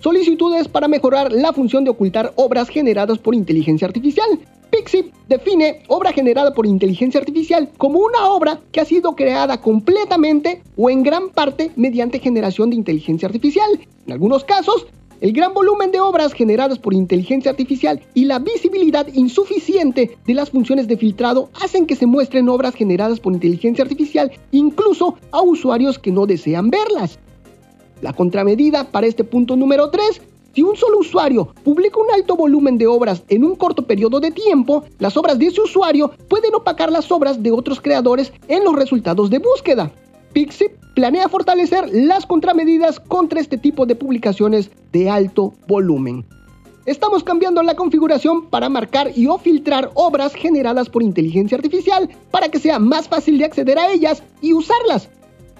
Solicitudes 0.00 0.68
para 0.68 0.88
mejorar 0.88 1.32
la 1.32 1.52
función 1.52 1.84
de 1.84 1.90
ocultar 1.90 2.32
obras 2.36 2.68
generadas 2.68 3.18
por 3.18 3.34
inteligencia 3.34 3.86
artificial. 3.86 4.40
Pixip 4.74 5.14
define 5.28 5.84
obra 5.86 6.12
generada 6.12 6.52
por 6.52 6.66
inteligencia 6.66 7.20
artificial 7.20 7.70
como 7.78 8.00
una 8.00 8.26
obra 8.26 8.60
que 8.72 8.80
ha 8.80 8.84
sido 8.84 9.14
creada 9.14 9.60
completamente 9.60 10.62
o 10.76 10.90
en 10.90 11.04
gran 11.04 11.30
parte 11.30 11.70
mediante 11.76 12.18
generación 12.18 12.70
de 12.70 12.76
inteligencia 12.76 13.28
artificial. 13.28 13.70
En 14.04 14.12
algunos 14.12 14.42
casos, 14.42 14.88
el 15.20 15.32
gran 15.32 15.54
volumen 15.54 15.92
de 15.92 16.00
obras 16.00 16.32
generadas 16.32 16.80
por 16.80 16.92
inteligencia 16.92 17.52
artificial 17.52 18.02
y 18.14 18.24
la 18.24 18.40
visibilidad 18.40 19.06
insuficiente 19.14 20.18
de 20.26 20.34
las 20.34 20.50
funciones 20.50 20.88
de 20.88 20.96
filtrado 20.96 21.50
hacen 21.62 21.86
que 21.86 21.94
se 21.94 22.06
muestren 22.06 22.48
obras 22.48 22.74
generadas 22.74 23.20
por 23.20 23.32
inteligencia 23.32 23.84
artificial 23.84 24.32
incluso 24.50 25.16
a 25.30 25.40
usuarios 25.40 26.00
que 26.00 26.10
no 26.10 26.26
desean 26.26 26.70
verlas. 26.70 27.20
La 28.02 28.12
contramedida 28.12 28.90
para 28.90 29.06
este 29.06 29.22
punto 29.22 29.54
número 29.54 29.90
3 29.90 30.20
si 30.54 30.62
un 30.62 30.76
solo 30.76 30.98
usuario 30.98 31.48
publica 31.64 31.98
un 31.98 32.10
alto 32.12 32.36
volumen 32.36 32.78
de 32.78 32.86
obras 32.86 33.24
en 33.28 33.44
un 33.44 33.56
corto 33.56 33.82
periodo 33.82 34.20
de 34.20 34.30
tiempo, 34.30 34.84
las 35.00 35.16
obras 35.16 35.38
de 35.38 35.46
ese 35.46 35.60
usuario 35.60 36.12
pueden 36.28 36.54
opacar 36.54 36.92
las 36.92 37.10
obras 37.10 37.42
de 37.42 37.50
otros 37.50 37.80
creadores 37.80 38.32
en 38.46 38.62
los 38.62 38.74
resultados 38.74 39.30
de 39.30 39.38
búsqueda. 39.38 39.90
Pixip 40.32 40.72
planea 40.94 41.28
fortalecer 41.28 41.88
las 41.92 42.24
contramedidas 42.24 43.00
contra 43.00 43.40
este 43.40 43.58
tipo 43.58 43.84
de 43.84 43.96
publicaciones 43.96 44.70
de 44.92 45.10
alto 45.10 45.54
volumen. 45.66 46.24
Estamos 46.86 47.24
cambiando 47.24 47.62
la 47.62 47.74
configuración 47.74 48.46
para 48.46 48.68
marcar 48.68 49.10
y 49.16 49.26
o 49.26 49.38
filtrar 49.38 49.90
obras 49.94 50.34
generadas 50.34 50.88
por 50.88 51.02
inteligencia 51.02 51.56
artificial 51.56 52.08
para 52.30 52.48
que 52.48 52.60
sea 52.60 52.78
más 52.78 53.08
fácil 53.08 53.38
de 53.38 53.46
acceder 53.46 53.78
a 53.78 53.90
ellas 53.90 54.22
y 54.40 54.52
usarlas. 54.52 55.08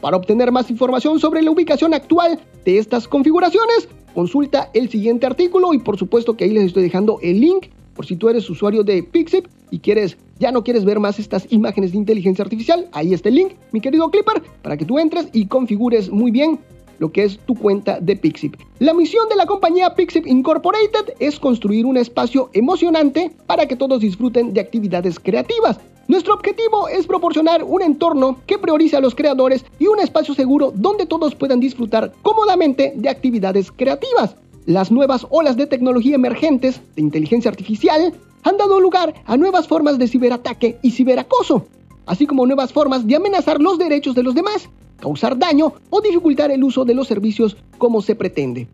Para 0.00 0.18
obtener 0.18 0.52
más 0.52 0.70
información 0.70 1.18
sobre 1.18 1.42
la 1.42 1.50
ubicación 1.50 1.94
actual 1.94 2.38
de 2.64 2.78
estas 2.78 3.08
configuraciones, 3.08 3.88
consulta 4.14 4.70
el 4.72 4.88
siguiente 4.88 5.26
artículo 5.26 5.74
y 5.74 5.78
por 5.78 5.98
supuesto 5.98 6.36
que 6.36 6.44
ahí 6.44 6.50
les 6.50 6.64
estoy 6.64 6.84
dejando 6.84 7.18
el 7.22 7.40
link 7.40 7.66
por 7.94 8.06
si 8.06 8.16
tú 8.16 8.28
eres 8.28 8.48
usuario 8.48 8.82
de 8.82 9.02
Pixip 9.02 9.46
y 9.70 9.78
quieres 9.78 10.16
ya 10.38 10.50
no 10.50 10.64
quieres 10.64 10.84
ver 10.84 10.98
más 11.00 11.18
estas 11.18 11.46
imágenes 11.50 11.92
de 11.92 11.98
inteligencia 11.98 12.42
artificial, 12.42 12.88
ahí 12.92 13.14
está 13.14 13.28
el 13.28 13.36
link, 13.36 13.52
mi 13.72 13.80
querido 13.80 14.10
Clipper, 14.10 14.42
para 14.62 14.76
que 14.76 14.84
tú 14.84 14.98
entres 14.98 15.28
y 15.32 15.46
configures 15.46 16.10
muy 16.10 16.30
bien 16.30 16.58
lo 16.98 17.10
que 17.12 17.24
es 17.24 17.38
tu 17.38 17.54
cuenta 17.54 18.00
de 18.00 18.16
Pixip. 18.16 18.56
La 18.78 18.94
misión 18.94 19.28
de 19.28 19.36
la 19.36 19.46
compañía 19.46 19.94
Pixip 19.94 20.26
Incorporated 20.26 21.14
es 21.18 21.38
construir 21.38 21.86
un 21.86 21.96
espacio 21.96 22.50
emocionante 22.52 23.32
para 23.46 23.66
que 23.66 23.76
todos 23.76 24.00
disfruten 24.00 24.52
de 24.52 24.60
actividades 24.60 25.18
creativas. 25.18 25.78
Nuestro 26.06 26.34
objetivo 26.34 26.88
es 26.88 27.06
proporcionar 27.06 27.64
un 27.64 27.80
entorno 27.80 28.38
que 28.46 28.58
priorice 28.58 28.96
a 28.96 29.00
los 29.00 29.14
creadores 29.14 29.64
y 29.78 29.86
un 29.86 30.00
espacio 30.00 30.34
seguro 30.34 30.72
donde 30.74 31.06
todos 31.06 31.34
puedan 31.34 31.60
disfrutar 31.60 32.12
cómodamente 32.22 32.92
de 32.94 33.08
actividades 33.08 33.72
creativas. 33.72 34.36
Las 34.66 34.90
nuevas 34.90 35.26
olas 35.30 35.56
de 35.56 35.66
tecnología 35.66 36.16
emergentes 36.16 36.80
de 36.94 37.02
inteligencia 37.02 37.50
artificial 37.50 38.12
han 38.42 38.56
dado 38.56 38.80
lugar 38.80 39.14
a 39.24 39.36
nuevas 39.36 39.66
formas 39.66 39.98
de 39.98 40.08
ciberataque 40.08 40.78
y 40.82 40.90
ciberacoso, 40.90 41.66
así 42.04 42.26
como 42.26 42.46
nuevas 42.46 42.72
formas 42.72 43.06
de 43.06 43.16
amenazar 43.16 43.60
los 43.60 43.78
derechos 43.78 44.14
de 44.14 44.22
los 44.22 44.34
demás 44.34 44.68
causar 45.04 45.38
daño 45.38 45.74
o 45.90 46.00
dificultar 46.00 46.50
el 46.50 46.64
uso 46.64 46.84
de 46.86 46.94
los 46.94 47.06
servicios 47.08 47.56
como 47.76 48.00
se 48.00 48.14
pretende. 48.14 48.68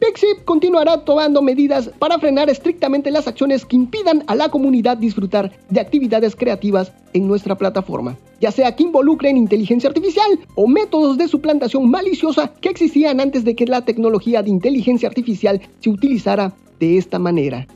Pixip 0.00 0.46
continuará 0.46 1.04
tomando 1.04 1.42
medidas 1.42 1.90
para 1.98 2.18
frenar 2.18 2.48
estrictamente 2.48 3.10
las 3.10 3.28
acciones 3.28 3.66
que 3.66 3.76
impidan 3.76 4.24
a 4.28 4.34
la 4.34 4.48
comunidad 4.48 4.96
disfrutar 4.96 5.52
de 5.68 5.78
actividades 5.78 6.34
creativas 6.34 6.90
en 7.12 7.28
nuestra 7.28 7.54
plataforma, 7.54 8.16
ya 8.40 8.50
sea 8.50 8.74
que 8.74 8.84
involucren 8.84 9.36
inteligencia 9.36 9.90
artificial 9.90 10.38
o 10.54 10.66
métodos 10.66 11.18
de 11.18 11.28
suplantación 11.28 11.90
maliciosa 11.90 12.50
que 12.62 12.70
existían 12.70 13.20
antes 13.20 13.44
de 13.44 13.54
que 13.54 13.66
la 13.66 13.84
tecnología 13.84 14.42
de 14.42 14.48
inteligencia 14.48 15.06
artificial 15.06 15.60
se 15.80 15.90
utilizara 15.90 16.54
de 16.78 16.96
esta 16.96 17.18
manera. 17.18 17.66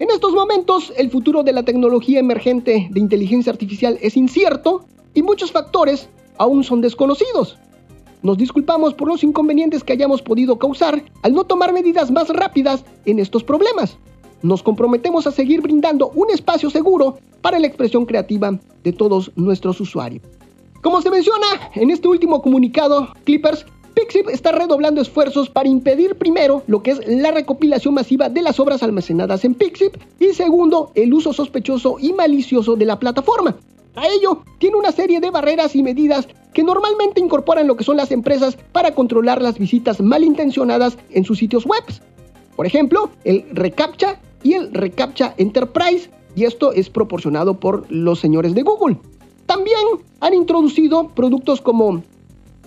En 0.00 0.10
estos 0.10 0.32
momentos, 0.34 0.92
el 0.96 1.10
futuro 1.10 1.44
de 1.44 1.52
la 1.52 1.62
tecnología 1.62 2.18
emergente 2.18 2.88
de 2.90 3.00
inteligencia 3.00 3.52
artificial 3.52 4.00
es 4.02 4.16
incierto 4.16 4.84
y 5.14 5.22
muchos 5.22 5.52
factores 5.52 6.08
aún 6.38 6.64
son 6.64 6.80
desconocidos. 6.80 7.56
Nos 8.22 8.38
disculpamos 8.38 8.94
por 8.94 9.08
los 9.08 9.22
inconvenientes 9.22 9.84
que 9.84 9.92
hayamos 9.92 10.22
podido 10.22 10.58
causar 10.58 11.02
al 11.22 11.32
no 11.32 11.44
tomar 11.44 11.72
medidas 11.72 12.10
más 12.10 12.28
rápidas 12.28 12.84
en 13.04 13.18
estos 13.18 13.44
problemas. 13.44 13.98
Nos 14.42 14.62
comprometemos 14.62 15.26
a 15.26 15.32
seguir 15.32 15.60
brindando 15.60 16.10
un 16.14 16.30
espacio 16.30 16.70
seguro 16.70 17.18
para 17.40 17.58
la 17.58 17.66
expresión 17.66 18.06
creativa 18.06 18.58
de 18.82 18.92
todos 18.92 19.30
nuestros 19.36 19.80
usuarios. 19.80 20.22
Como 20.82 21.00
se 21.02 21.10
menciona 21.10 21.46
en 21.74 21.90
este 21.90 22.08
último 22.08 22.42
comunicado, 22.42 23.08
Clippers, 23.24 23.66
Pixip 23.94 24.28
está 24.28 24.52
redoblando 24.52 25.00
esfuerzos 25.00 25.48
para 25.48 25.68
impedir 25.68 26.16
primero 26.16 26.62
lo 26.66 26.82
que 26.82 26.90
es 26.92 27.00
la 27.08 27.30
recopilación 27.30 27.94
masiva 27.94 28.28
de 28.28 28.42
las 28.42 28.60
obras 28.60 28.82
almacenadas 28.82 29.44
en 29.44 29.54
Pixip 29.54 29.96
y 30.20 30.34
segundo 30.34 30.90
el 30.94 31.14
uso 31.14 31.32
sospechoso 31.32 31.96
y 31.98 32.12
malicioso 32.12 32.76
de 32.76 32.84
la 32.84 32.98
plataforma, 32.98 33.56
a 33.96 34.06
ello, 34.08 34.42
tiene 34.58 34.76
una 34.76 34.92
serie 34.92 35.20
de 35.20 35.30
barreras 35.30 35.74
y 35.74 35.82
medidas 35.82 36.28
que 36.56 36.62
normalmente 36.62 37.20
incorporan 37.20 37.66
lo 37.66 37.76
que 37.76 37.84
son 37.84 37.98
las 37.98 38.10
empresas 38.10 38.56
para 38.72 38.94
controlar 38.94 39.42
las 39.42 39.58
visitas 39.58 40.00
malintencionadas 40.00 40.96
en 41.10 41.22
sus 41.22 41.36
sitios 41.36 41.66
web. 41.66 41.84
Por 42.56 42.64
ejemplo, 42.64 43.10
el 43.24 43.44
reCAPTCHA 43.52 44.18
y 44.42 44.54
el 44.54 44.72
reCAPTCHA 44.72 45.34
Enterprise, 45.36 46.08
y 46.34 46.44
esto 46.44 46.72
es 46.72 46.88
proporcionado 46.88 47.60
por 47.60 47.84
los 47.92 48.20
señores 48.20 48.54
de 48.54 48.62
Google. 48.62 48.96
También 49.44 49.76
han 50.20 50.32
introducido 50.32 51.08
productos 51.08 51.60
como 51.60 52.02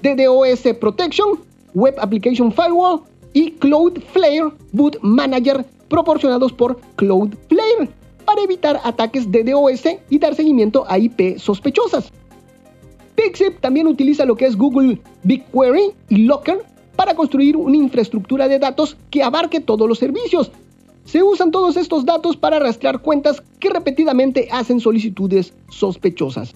DDoS 0.04 0.76
Protection, 0.80 1.40
Web 1.74 1.96
Application 1.98 2.52
Firewall 2.52 3.02
y 3.34 3.54
Cloudflare 3.54 4.54
Boot 4.72 5.00
Manager 5.02 5.66
proporcionados 5.88 6.54
por 6.54 6.80
Cloudflare 6.96 7.90
para 8.24 8.44
evitar 8.44 8.80
ataques 8.84 9.32
de 9.32 9.46
DOS 9.46 9.86
y 10.12 10.20
dar 10.20 10.36
seguimiento 10.36 10.86
a 10.88 11.00
IP 11.00 11.40
sospechosas. 11.40 12.12
Pixip 13.20 13.60
también 13.60 13.86
utiliza 13.86 14.24
lo 14.24 14.38
que 14.38 14.46
es 14.46 14.56
Google 14.56 15.02
BigQuery 15.24 15.92
y 16.08 16.20
Locker 16.20 16.64
para 16.96 17.16
construir 17.16 17.58
una 17.58 17.76
infraestructura 17.76 18.48
de 18.48 18.60
datos 18.60 18.96
que 19.10 19.24
abarque 19.24 19.60
todos 19.60 19.90
los 19.90 20.00
servicios. 20.00 20.54
Se 21.04 21.22
usan 21.22 21.52
todos 21.52 21.76
estos 21.76 22.06
datos 22.06 22.38
para 22.38 22.60
rastrear 22.60 23.00
cuentas 23.02 23.44
que 23.60 23.72
repetidamente 23.72 24.48
hacen 24.54 24.80
solicitudes 24.80 25.54
sospechosas. 25.70 26.56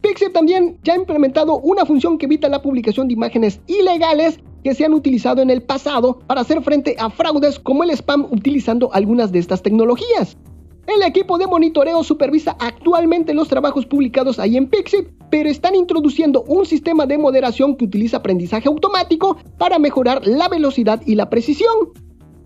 Pixip 0.00 0.32
también 0.32 0.78
ya 0.84 0.94
ha 0.94 0.96
implementado 0.96 1.58
una 1.58 1.84
función 1.84 2.16
que 2.16 2.24
evita 2.24 2.48
la 2.48 2.62
publicación 2.62 3.06
de 3.08 3.12
imágenes 3.12 3.60
ilegales 3.66 4.40
que 4.62 4.74
se 4.74 4.86
han 4.86 4.94
utilizado 4.94 5.42
en 5.42 5.50
el 5.50 5.62
pasado 5.62 6.18
para 6.26 6.40
hacer 6.40 6.62
frente 6.62 6.96
a 6.98 7.10
fraudes 7.10 7.58
como 7.58 7.84
el 7.84 7.90
spam 7.90 8.26
utilizando 8.30 8.90
algunas 8.94 9.32
de 9.32 9.38
estas 9.38 9.60
tecnologías. 9.60 10.38
El 10.86 11.02
equipo 11.02 11.38
de 11.38 11.46
monitoreo 11.46 12.04
supervisa 12.04 12.56
actualmente 12.60 13.32
los 13.32 13.48
trabajos 13.48 13.86
publicados 13.86 14.38
ahí 14.38 14.58
en 14.58 14.68
Pixip, 14.68 15.08
pero 15.30 15.48
están 15.48 15.74
introduciendo 15.74 16.42
un 16.46 16.66
sistema 16.66 17.06
de 17.06 17.18
moderación 17.18 17.76
que 17.76 17.84
utiliza 17.84 18.18
aprendizaje 18.18 18.68
automático 18.68 19.36
para 19.58 19.78
mejorar 19.78 20.26
la 20.26 20.48
velocidad 20.48 21.02
y 21.06 21.14
la 21.14 21.30
precisión. 21.30 21.74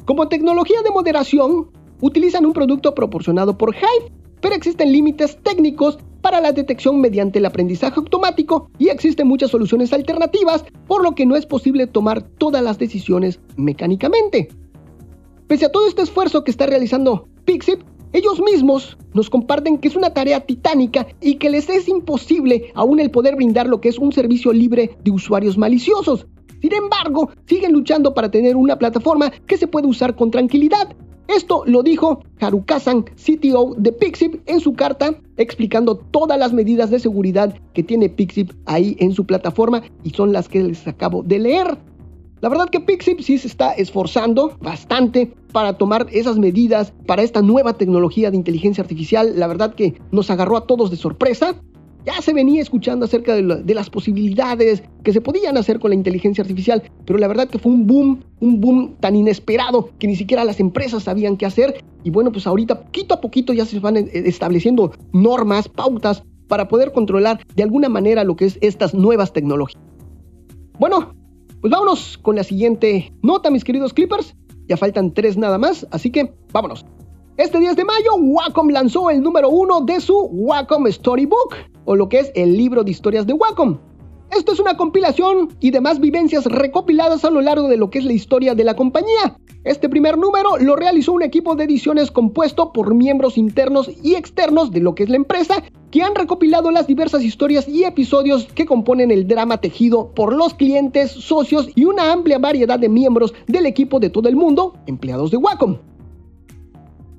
Como 0.05 0.29
tecnología 0.29 0.83
de 0.83 0.91
moderación, 0.91 1.71
utilizan 2.01 2.47
un 2.47 2.53
producto 2.53 2.95
proporcionado 2.95 3.59
por 3.59 3.75
Hive, 3.75 4.13
pero 4.41 4.55
existen 4.55 4.93
límites 4.93 5.39
técnicos 5.43 5.99
para 6.21 6.41
la 6.41 6.53
detección 6.53 7.01
mediante 7.01 7.39
el 7.39 7.47
aprendizaje 7.47 7.97
automático 7.97 8.71
y 8.79 8.89
existen 8.89 9.27
muchas 9.27 9.51
soluciones 9.51 9.93
alternativas, 9.93 10.65
por 10.87 11.03
lo 11.03 11.15
que 11.15 11.27
no 11.27 11.37
es 11.37 11.47
posible 11.47 11.87
tomar 11.87 12.23
todas 12.23 12.63
las 12.63 12.79
decisiones 12.79 13.41
mecánicamente. 13.57 14.49
Pese 15.47 15.67
a 15.67 15.73
todo 15.73 15.87
este 15.87 16.03
esfuerzo 16.03 16.45
que 16.45 16.51
está 16.51 16.67
realizando 16.67 17.29
Pixip, 17.45 17.81
ellos 18.13 18.41
mismos 18.41 18.97
nos 19.15 19.29
comparten 19.31 19.79
que 19.79 19.89
es 19.89 19.97
una 19.97 20.15
tarea 20.15 20.41
titánica 20.41 21.07
y 21.21 21.37
que 21.37 21.51
les 21.51 21.69
es 21.69 21.89
imposible 21.89 22.73
aún 22.75 23.01
el 23.01 23.11
poder 23.11 23.37
brindar 23.37 23.67
lo 23.67 23.81
que 23.81 23.89
es 23.89 23.99
un 23.99 24.13
servicio 24.13 24.53
libre 24.53 24.97
de 25.05 25.11
usuarios 25.11 25.59
maliciosos. 25.59 26.27
Sin 26.61 26.73
embargo, 26.73 27.31
siguen 27.47 27.73
luchando 27.73 28.15
para 28.15 28.31
tener 28.31 28.57
una 28.57 28.79
plataforma 28.79 29.31
que 29.47 29.57
se 29.57 29.69
puede 29.69 29.87
usar 29.87 30.17
con 30.17 30.31
tranquilidad. 30.31 30.97
Esto 31.29 31.63
lo 31.67 31.83
dijo 31.83 32.23
Haruka-san, 32.41 33.03
CTO 33.03 33.75
de 33.77 33.93
Pixip, 33.93 34.41
en 34.47 34.61
su 34.61 34.73
carta, 34.73 35.15
explicando 35.37 35.97
todas 35.97 36.39
las 36.39 36.55
medidas 36.55 36.91
de 36.91 36.99
seguridad 36.99 37.55
que 37.75 37.83
tiene 37.83 38.09
Pixip 38.09 38.53
ahí 38.65 38.97
en 38.99 39.13
su 39.13 39.27
plataforma 39.27 39.83
y 40.03 40.11
son 40.11 40.33
las 40.33 40.49
que 40.49 40.63
les 40.63 40.89
acabo 40.89 41.23
de 41.23 41.39
leer. 41.39 41.79
La 42.41 42.49
verdad 42.49 42.69
que 42.69 42.81
Pixip 42.81 43.21
sí 43.21 43.37
se 43.39 43.49
está 43.49 43.73
esforzando 43.73 44.57
bastante 44.61 45.33
para 45.53 45.73
tomar 45.73 46.07
esas 46.13 46.39
medidas 46.39 46.93
para 47.07 47.23
esta 47.23 47.43
nueva 47.43 47.73
tecnología 47.73 48.31
de 48.31 48.37
inteligencia 48.37 48.83
artificial. 48.83 49.33
La 49.37 49.49
verdad 49.49 49.75
que 49.75 50.01
nos 50.13 50.31
agarró 50.31 50.57
a 50.57 50.67
todos 50.67 50.91
de 50.91 50.97
sorpresa. 50.97 51.57
Ya 52.07 52.23
se 52.23 52.33
venía 52.33 52.63
escuchando 52.63 53.05
acerca 53.05 53.35
de, 53.35 53.75
las 53.75 53.91
posibilidades 53.91 54.85
que 55.03 55.13
se 55.13 55.21
podían 55.21 55.57
hacer 55.59 55.81
con 55.81 55.91
la 55.91 55.97
inteligencia 55.97 56.43
artificial, 56.43 56.83
pero 57.05 57.19
la 57.19 57.27
verdad 57.27 57.49
que 57.49 57.59
fue 57.59 57.73
un 57.73 57.87
boom, 57.87 58.25
un 58.41 58.61
boom 58.61 58.95
tan 59.01 59.17
inesperado 59.17 59.91
que 59.99 60.07
ni 60.07 60.17
siquiera 60.17 60.45
las 60.45 60.61
empresas 60.61 61.03
sabían 61.03 61.37
qué 61.37 61.45
hacer. 61.45 61.85
Y 62.05 62.11
bueno, 62.11 62.31
pues 62.31 62.47
ahorita 62.47 62.83
poquito 62.83 63.15
a 63.15 63.21
poquito 63.21 63.53
ya 63.53 63.67
se 63.67 63.81
van 63.81 63.97
eh, 63.97 64.09
estableciendo 64.13 64.93
normas, 65.13 65.69
pautas 65.69 66.23
para 66.47 66.69
poder 66.69 66.93
controlar 66.93 67.41
de 67.55 67.65
alguna 67.65 67.89
manera 67.89 68.25
lo 68.25 68.37
que 68.37 68.47
es 68.47 68.59
estas 68.63 68.95
nuevas 68.95 69.33
tecnologías. 69.33 69.83
Bueno, 70.79 71.18
pues 71.61 71.71
vámonos 71.71 72.19
con 72.19 72.37
la 72.37 72.45
siguiente 72.45 73.13
nota, 73.23 73.51
mis 73.51 73.65
queridos 73.65 73.93
Clippers. 73.93 74.35
Ya 74.69 74.77
faltan 74.77 75.13
tres 75.15 75.37
nada 75.37 75.59
más, 75.59 75.87
así 75.91 76.11
que 76.11 76.35
vámonos. 76.53 76.85
Este 77.37 77.59
10 77.59 77.77
de 77.77 77.85
mayo, 77.85 78.15
Wacom 78.17 78.69
lanzó 78.71 79.11
el 79.11 79.23
número 79.23 79.49
uno 79.49 79.81
de 79.81 80.01
su 80.01 80.29
Wacom 80.33 80.87
Storybook, 80.91 81.55
o 81.85 81.95
lo 81.95 82.09
que 82.09 82.19
es 82.19 82.33
el 82.35 82.57
libro 82.57 82.83
de 82.83 82.91
historias 82.91 83.27
de 83.27 83.33
Wacom. 83.33 83.79
Esto 84.31 84.53
es 84.53 84.61
una 84.61 84.77
compilación 84.77 85.57
y 85.61 85.71
demás 85.71 86.01
vivencias 86.01 86.45
recopiladas 86.45 87.25
a 87.25 87.31
lo 87.31 87.41
largo 87.41 87.69
de 87.69 87.77
lo 87.77 87.91
que 87.91 87.99
es 87.99 88.05
la 88.05 88.13
historia 88.13 88.55
de 88.55 88.65
la 88.65 88.77
compañía. 88.77 89.39
Este 89.65 89.89
primer 89.89 90.17
número 90.17 90.57
lo 90.59 90.77
realizó 90.77 91.13
un 91.13 91.23
equipo 91.23 91.57
de 91.57 91.65
ediciones 91.65 92.11
compuesto 92.11 92.73
por 92.73 92.95
miembros 92.95 93.37
internos 93.37 93.91
y 94.03 94.15
externos 94.15 94.71
de 94.71 94.81
lo 94.81 94.95
que 94.95 95.03
es 95.03 95.09
la 95.09 95.17
empresa, 95.17 95.63
que 95.91 96.03
han 96.03 96.15
recopilado 96.15 96.71
las 96.71 96.87
diversas 96.87 97.23
historias 97.25 97.67
y 97.69 97.85
episodios 97.85 98.47
que 98.55 98.67
componen 98.67 99.11
el 99.11 99.27
drama 99.27 99.61
tejido 99.61 100.13
por 100.15 100.35
los 100.35 100.55
clientes, 100.55 101.11
socios 101.11 101.69
y 101.75 101.87
una 101.87 102.13
amplia 102.13 102.39
variedad 102.39 102.79
de 102.79 102.89
miembros 102.89 103.35
del 103.47 103.67
equipo 103.67 103.99
de 103.99 104.11
todo 104.11 104.29
el 104.29 104.37
mundo, 104.37 104.75
empleados 104.87 105.31
de 105.31 105.39
Wacom. 105.39 105.79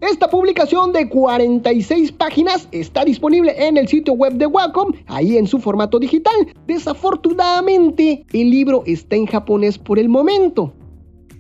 Esta 0.02 0.30
publicación 0.30 0.94
de 0.94 1.10
46 1.10 2.14
páginas 2.14 2.70
está 2.72 3.04
disponible 3.04 3.54
en 3.58 3.76
el 3.76 3.90
sitio 3.90 4.14
web 4.14 4.34
de 4.34 4.46
Wacom, 4.46 4.94
ahí 5.08 5.38
en 5.38 5.46
su 5.46 5.60
formato 5.60 6.00
digital. 6.00 6.34
Desafortunadamente, 6.66 8.26
el 8.32 8.50
libro 8.50 8.84
está 8.86 9.18
en 9.18 9.26
japonés 9.26 9.78
por 9.78 10.00
el 10.00 10.08
momento. 10.08 10.74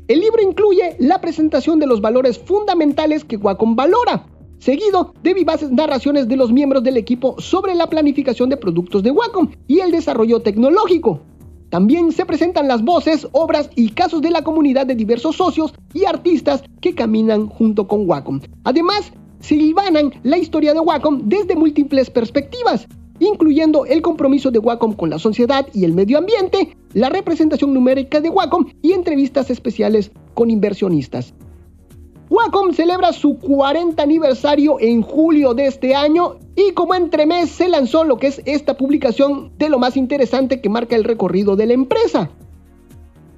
El 0.10 0.20
libro 0.20 0.42
incluye 0.42 0.98
la 1.00 1.22
presentación 1.22 1.80
de 1.80 1.88
los 1.88 2.02
valores 2.02 2.38
fundamentales 2.38 3.24
que 3.24 3.38
Wacom 3.38 3.78
valora, 3.78 4.28
seguido 4.58 5.14
de 5.24 5.34
vivaces 5.34 5.72
narraciones 5.72 6.28
de 6.28 6.36
los 6.36 6.52
miembros 6.52 6.84
del 6.84 6.98
equipo 6.98 7.40
sobre 7.40 7.76
la 7.76 7.88
planificación 7.88 8.50
de 8.50 8.58
productos 8.58 9.04
de 9.04 9.12
Wacom 9.12 9.52
y 9.68 9.80
el 9.80 9.92
desarrollo 9.92 10.42
tecnológico. 10.42 11.22
También 11.70 12.12
se 12.12 12.26
presentan 12.26 12.68
las 12.68 12.84
voces, 12.84 13.28
obras 13.32 13.70
y 13.76 13.90
casos 13.90 14.22
de 14.22 14.32
la 14.32 14.44
comunidad 14.44 14.88
de 14.88 14.96
diversos 14.96 15.36
socios 15.36 15.74
y 15.94 16.06
artistas 16.06 16.64
que 16.82 16.96
caminan 16.96 17.48
junto 17.48 17.88
con 17.88 18.10
Wacom. 18.10 18.40
Además, 18.64 19.12
se 19.40 19.56
hilvanan 19.56 20.12
la 20.24 20.38
historia 20.38 20.74
de 20.74 20.80
Wacom 20.80 21.22
desde 21.26 21.56
múltiples 21.56 22.10
perspectivas, 22.10 22.88
incluyendo 23.20 23.86
el 23.86 24.02
compromiso 24.02 24.50
de 24.50 24.60
Wacom 24.60 24.94
con 24.94 25.10
la 25.10 25.20
sociedad 25.20 25.68
y 25.74 25.86
el 25.86 25.94
medio 25.94 26.18
ambiente, 26.18 26.76
la 26.94 27.10
representación 27.10 27.74
numérica 27.74 28.20
de 28.20 28.30
Wacom 28.30 28.66
y 28.82 28.94
entrevistas 28.94 29.50
especiales 29.50 30.12
con 30.34 30.50
inversionistas. 30.50 31.34
Wacom 32.30 32.74
celebra 32.74 33.12
su 33.12 33.40
40 33.40 34.04
aniversario 34.04 34.80
en 34.80 35.02
julio 35.02 35.56
de 35.56 35.66
este 35.66 35.96
año 35.96 36.36
y 36.56 36.74
como 36.74 36.94
entremés 36.94 37.50
se 37.50 37.68
lanzó 37.68 38.04
lo 38.04 38.18
que 38.18 38.28
es 38.28 38.42
esta 38.46 38.78
publicación 38.78 39.52
de 39.58 39.68
lo 39.68 39.80
más 39.80 39.98
interesante 39.98 40.62
que 40.62 40.70
marca 40.70 40.96
el 40.96 41.06
recorrido 41.06 41.56
de 41.56 41.66
la 41.66 41.74
empresa. 41.74 42.30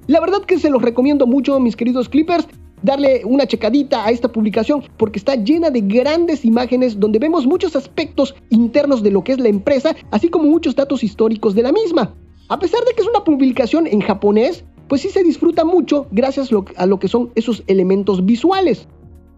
La 0.08 0.19
verdad 0.19 0.41
que 0.41 0.60
se 0.60 0.69
los 0.69 0.82
recomiendo 0.82 1.25
mucho 1.25 1.58
mis 1.62 1.77
queridos 1.77 2.10
clippers 2.10 2.45
darle 2.82 3.21
una 3.23 3.45
checadita 3.45 4.06
a 4.06 4.12
esta 4.12 4.30
publicación 4.30 4.84
porque 4.97 5.19
está 5.19 5.36
llena 5.36 5.69
de 5.69 5.82
grandes 5.82 6.43
imágenes 6.43 6.99
donde 6.99 7.19
vemos 7.19 7.45
muchos 7.45 7.77
aspectos 7.77 8.36
internos 8.49 9.04
de 9.04 9.12
lo 9.12 9.23
que 9.23 9.32
es 9.32 9.39
la 9.39 9.47
empresa, 9.47 9.95
así 10.10 10.27
como 10.27 10.49
muchos 10.49 10.75
datos 10.75 11.01
históricos 11.01 11.56
de 11.56 11.63
la 11.63 11.71
misma. 11.71 12.13
A 12.49 12.60
pesar 12.60 12.84
de 12.84 12.93
que 12.93 13.01
es 13.01 13.08
una 13.08 13.23
publicación 13.23 13.88
en 13.88 14.01
japonés, 14.01 14.65
pues 14.91 15.04
sí 15.04 15.10
se 15.10 15.23
disfruta 15.23 15.63
mucho 15.63 16.08
gracias 16.12 16.49
a 16.75 16.86
lo 16.86 16.99
que 16.99 17.08
son 17.08 17.32
esos 17.36 17.63
elementos 17.67 18.25
visuales. 18.25 18.89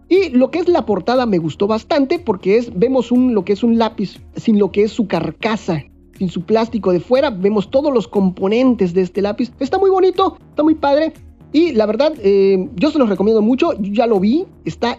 Y 0.08 0.30
lo 0.30 0.50
que 0.50 0.58
es 0.58 0.66
la 0.66 0.84
portada 0.84 1.26
me 1.26 1.38
gustó 1.38 1.68
bastante 1.68 2.18
porque 2.18 2.56
es, 2.56 2.76
vemos 2.76 3.12
un, 3.12 3.34
lo 3.34 3.44
que 3.44 3.52
es 3.52 3.62
un 3.62 3.78
lápiz 3.78 4.20
sin 4.34 4.58
lo 4.58 4.72
que 4.72 4.82
es 4.82 4.90
su 4.90 5.06
carcasa, 5.06 5.84
sin 6.18 6.28
su 6.28 6.42
plástico 6.42 6.90
de 6.90 6.98
fuera, 6.98 7.30
vemos 7.30 7.70
todos 7.70 7.94
los 7.94 8.08
componentes 8.08 8.94
de 8.94 9.02
este 9.02 9.22
lápiz. 9.22 9.52
Está 9.60 9.78
muy 9.78 9.90
bonito, 9.90 10.38
está 10.48 10.64
muy 10.64 10.74
padre. 10.74 11.12
Y 11.52 11.70
la 11.70 11.86
verdad, 11.86 12.14
eh, 12.18 12.68
yo 12.74 12.90
se 12.90 12.98
los 12.98 13.08
recomiendo 13.08 13.40
mucho, 13.40 13.74
ya 13.78 14.08
lo 14.08 14.18
vi, 14.18 14.46
está 14.64 14.98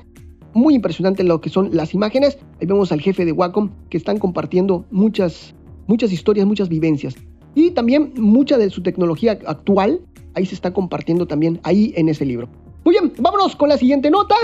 muy 0.53 0.73
impresionante 0.73 1.25
lo 1.25 1.41
que 1.41 1.49
son 1.49 1.71
las 1.73 1.93
imágenes. 1.93 2.37
Ahí 2.61 2.67
vemos 2.67 2.93
al 2.93 3.01
jefe 3.01 3.25
de 3.25 3.33
Wacom 3.33 3.71
que 3.89 3.97
están 3.97 4.19
compartiendo 4.19 4.85
muchas, 4.89 5.53
muchas 5.85 6.13
historias, 6.13 6.47
muchas 6.47 6.69
vivencias. 6.69 7.15
Y 7.55 7.71
también 7.71 8.13
mucha 8.17 8.57
de 8.57 8.69
su 8.69 8.83
tecnología 8.83 9.39
actual, 9.45 10.01
ahí 10.35 10.45
se 10.45 10.55
está 10.55 10.71
compartiendo 10.71 11.25
también 11.25 11.59
ahí 11.63 11.93
en 11.95 12.09
ese 12.09 12.25
libro. 12.25 12.47
Muy 12.83 12.93
bien, 12.99 13.13
vámonos 13.17 13.55
con 13.55 13.69
la 13.69 13.77
siguiente 13.77 14.11
nota. 14.11 14.35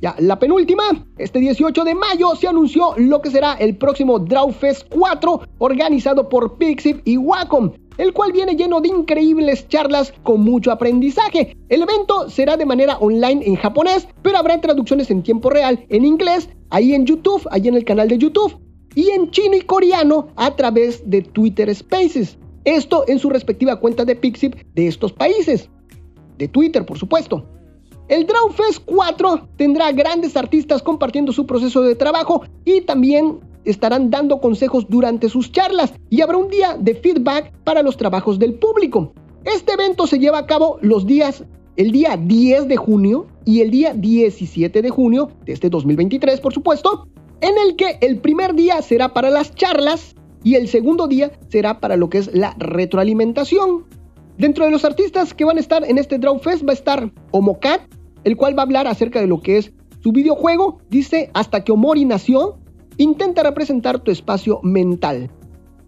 Ya, 0.00 0.14
la 0.18 0.38
penúltima, 0.38 0.84
este 1.18 1.40
18 1.40 1.84
de 1.84 1.94
mayo 1.94 2.34
se 2.34 2.48
anunció 2.48 2.94
lo 2.96 3.20
que 3.20 3.30
será 3.30 3.54
el 3.54 3.76
próximo 3.76 4.18
Drawfest 4.18 4.88
4 4.88 5.42
organizado 5.58 6.28
por 6.28 6.56
Pixip 6.56 7.02
y 7.04 7.18
Wacom 7.18 7.72
el 8.00 8.14
cual 8.14 8.32
viene 8.32 8.56
lleno 8.56 8.80
de 8.80 8.88
increíbles 8.88 9.68
charlas 9.68 10.14
con 10.22 10.40
mucho 10.40 10.72
aprendizaje. 10.72 11.54
El 11.68 11.82
evento 11.82 12.30
será 12.30 12.56
de 12.56 12.64
manera 12.64 12.96
online 12.98 13.46
en 13.46 13.56
japonés, 13.56 14.08
pero 14.22 14.38
habrá 14.38 14.58
traducciones 14.58 15.10
en 15.10 15.22
tiempo 15.22 15.50
real 15.50 15.84
en 15.90 16.06
inglés, 16.06 16.48
ahí 16.70 16.94
en 16.94 17.04
YouTube, 17.04 17.46
ahí 17.50 17.68
en 17.68 17.74
el 17.74 17.84
canal 17.84 18.08
de 18.08 18.16
YouTube, 18.16 18.58
y 18.94 19.10
en 19.10 19.30
chino 19.30 19.56
y 19.56 19.62
coreano 19.62 20.28
a 20.36 20.56
través 20.56 21.08
de 21.08 21.22
Twitter 21.22 21.74
Spaces. 21.74 22.38
Esto 22.64 23.04
en 23.08 23.18
su 23.18 23.30
respectiva 23.30 23.80
cuenta 23.80 24.04
de 24.04 24.16
Pixip 24.16 24.54
de 24.74 24.86
estos 24.86 25.12
países. 25.12 25.70
De 26.38 26.48
Twitter, 26.48 26.84
por 26.84 26.98
supuesto. 26.98 27.46
El 28.08 28.26
Drawfest 28.26 28.82
4 28.86 29.48
tendrá 29.56 29.92
grandes 29.92 30.36
artistas 30.36 30.82
compartiendo 30.82 31.32
su 31.32 31.46
proceso 31.46 31.82
de 31.82 31.94
trabajo 31.94 32.42
y 32.64 32.80
también 32.80 33.38
estarán 33.64 34.10
dando 34.10 34.40
consejos 34.40 34.86
durante 34.88 35.28
sus 35.28 35.52
charlas 35.52 35.92
y 36.08 36.20
habrá 36.20 36.36
un 36.36 36.48
día 36.48 36.76
de 36.78 36.94
feedback 36.94 37.52
para 37.62 37.82
los 37.82 37.96
trabajos 37.96 38.38
del 38.38 38.54
público. 38.54 39.12
Este 39.44 39.74
evento 39.74 40.06
se 40.06 40.18
lleva 40.18 40.38
a 40.38 40.46
cabo 40.46 40.78
los 40.82 41.06
días, 41.06 41.44
el 41.76 41.92
día 41.92 42.16
10 42.16 42.68
de 42.68 42.76
junio 42.76 43.26
y 43.44 43.60
el 43.60 43.70
día 43.70 43.94
17 43.94 44.82
de 44.82 44.90
junio 44.90 45.30
de 45.46 45.52
este 45.52 45.70
2023, 45.70 46.40
por 46.40 46.52
supuesto, 46.52 47.06
en 47.40 47.58
el 47.58 47.76
que 47.76 47.98
el 48.00 48.18
primer 48.18 48.54
día 48.54 48.82
será 48.82 49.12
para 49.12 49.30
las 49.30 49.54
charlas 49.54 50.14
y 50.42 50.54
el 50.54 50.68
segundo 50.68 51.06
día 51.06 51.32
será 51.48 51.80
para 51.80 51.96
lo 51.96 52.08
que 52.08 52.18
es 52.18 52.34
la 52.34 52.54
retroalimentación. 52.58 53.84
Dentro 54.38 54.64
de 54.64 54.70
los 54.70 54.84
artistas 54.84 55.34
que 55.34 55.44
van 55.44 55.58
a 55.58 55.60
estar 55.60 55.84
en 55.84 55.98
este 55.98 56.18
Draw 56.18 56.38
Fest 56.38 56.66
va 56.66 56.70
a 56.70 56.74
estar 56.74 57.12
Omocat, 57.30 57.82
el 58.24 58.36
cual 58.36 58.56
va 58.56 58.62
a 58.62 58.66
hablar 58.66 58.86
acerca 58.86 59.20
de 59.20 59.26
lo 59.26 59.40
que 59.40 59.58
es 59.58 59.72
su 60.02 60.12
videojuego. 60.12 60.78
Dice, 60.88 61.30
hasta 61.34 61.62
que 61.62 61.72
Omori 61.72 62.04
nació, 62.04 62.58
intenta 62.96 63.42
representar 63.42 64.00
tu 64.00 64.10
espacio 64.10 64.60
mental. 64.62 65.30